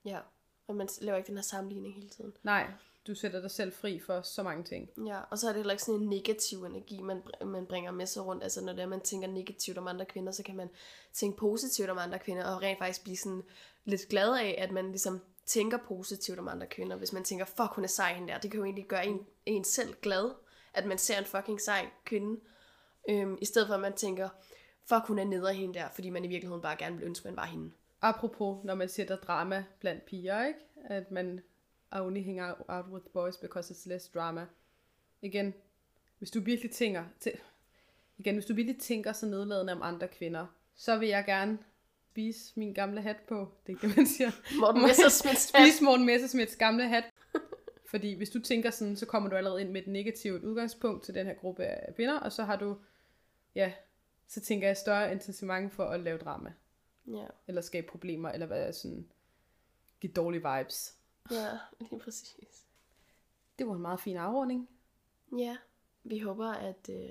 [0.06, 0.20] Ja.
[0.68, 2.34] Og man laver ikke den her sammenligning hele tiden.
[2.44, 2.72] Nej,
[3.08, 4.90] du sætter dig selv fri for så mange ting.
[5.08, 8.06] Ja, og så er det heller ikke sådan en negativ energi, man, man bringer med
[8.06, 8.44] sig rundt.
[8.44, 10.70] Altså når det er, man tænker negativt om andre kvinder, så kan man
[11.14, 13.44] tænke positivt om andre kvinder, og rent faktisk blive sådan
[13.86, 16.96] lidt glad af, at man ligesom tænker positivt om andre kvinder.
[16.96, 18.40] Hvis man tænker, fuck, hun er sej hende der.
[18.40, 20.32] Det kan jo egentlig gøre en, en selv glad,
[20.74, 22.40] at man ser en fucking sej kvinde.
[23.10, 24.30] Øhm, I stedet for, at man tænker,
[24.86, 27.36] fuck, hun er nede hende der, fordi man i virkeligheden bare gerne vil ønske, man
[27.36, 27.72] var hende.
[28.02, 30.60] Apropos, når man sætter drama blandt piger, ikke?
[30.86, 31.42] At man
[31.94, 34.46] I only hang out, out with boys because it's less drama.
[35.22, 35.54] Igen,
[36.18, 37.32] hvis du virkelig tænker, til,
[38.18, 40.46] igen, hvis du virkelig tænker så nedladende om andre kvinder,
[40.76, 41.58] så vil jeg gerne
[42.12, 43.36] spise min gamle hat på.
[43.36, 44.32] Det er ikke det, man siger.
[44.60, 45.68] Morten Messerschmidts hat.
[45.68, 47.04] Spise Morten Messersmiths gamle hat.
[47.92, 51.14] Fordi hvis du tænker sådan, så kommer du allerede ind med et negativt udgangspunkt til
[51.14, 52.78] den her gruppe af kvinder, og så har du,
[53.56, 53.72] ja,
[54.28, 56.54] så tænker jeg større incitament for at lave drama
[57.08, 59.08] Ja, eller skabe problemer, eller hvad sådan,
[60.00, 60.96] give dårlige vibes.
[61.32, 62.66] ja, lige præcis.
[63.60, 64.70] Det var en meget fin afrunding.
[65.38, 65.58] Ja,
[66.04, 67.10] vi håber, at, øh,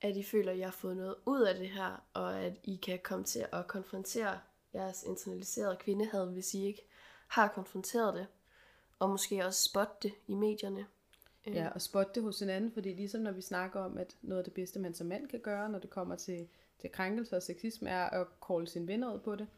[0.00, 2.76] at I føler, at I har fået noget ud af det her, og at I
[2.76, 4.40] kan komme til at konfrontere
[4.74, 6.86] jeres internaliserede kvindehad, hvis I ikke
[7.28, 8.26] har konfronteret det,
[8.98, 10.86] og måske også spotte det i medierne.
[11.46, 14.38] Øh, Ja, og spotte det hos hinanden, fordi ligesom når vi snakker om, at noget
[14.38, 16.48] af det bedste, man som mand kan gøre, når det kommer til,
[16.80, 19.48] til krænkelser og sexisme, er at call sine venner ud på det,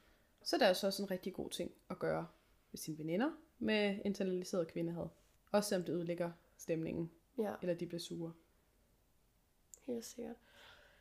[0.42, 2.26] så er der også en rigtig god ting at gøre
[2.72, 5.06] med sine veninder med internaliseret kvindehad.
[5.52, 8.32] Også selvom det ødelægger stemningen, ja, eller de bliver sure.
[9.86, 10.36] helt sikkert.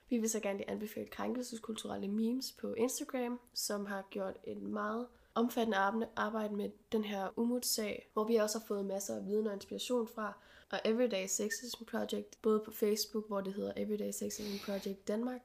[0.10, 5.78] Vi vil så gerne anbefale krænkelseskulturelle memes på Instagram, som har gjort et meget omfattende
[5.78, 9.54] arbe- arbejde med den her umut-sag, hvor vi også har fået masser af viden og
[9.54, 10.34] inspiration fra,
[10.72, 15.42] og Everyday Sexism Project, både på Facebook, hvor det hedder Everyday Sexism Project Danmark,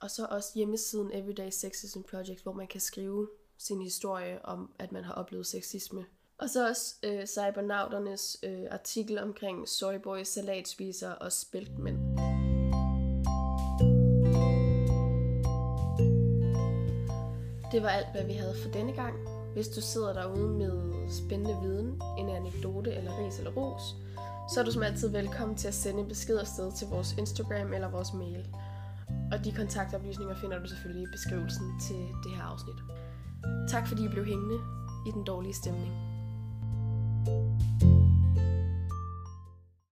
[0.00, 3.28] og så også hjemmesiden Everyday Sexism Project, hvor man kan skrive
[3.58, 6.04] sin historie om, at man har oplevet sexisme.
[6.38, 11.96] Og så også øh, Cybernauternes øh, artikel omkring Soyboy, salatspisere og spæltmænd.
[17.72, 19.14] Det var alt, hvad vi havde for denne gang.
[19.52, 23.96] Hvis du sidder derude med spændende viden, en anekdote eller ris eller ros,
[24.54, 27.72] så er du som altid velkommen til at sende en besked afsted til vores Instagram
[27.72, 28.48] eller vores mail.
[29.32, 32.80] Og de kontaktoplysninger finder du selvfølgelig i beskrivelsen til det her afsnit.
[33.68, 34.58] Tak fordi I blev hængende
[35.08, 36.07] i den dårlige stemning.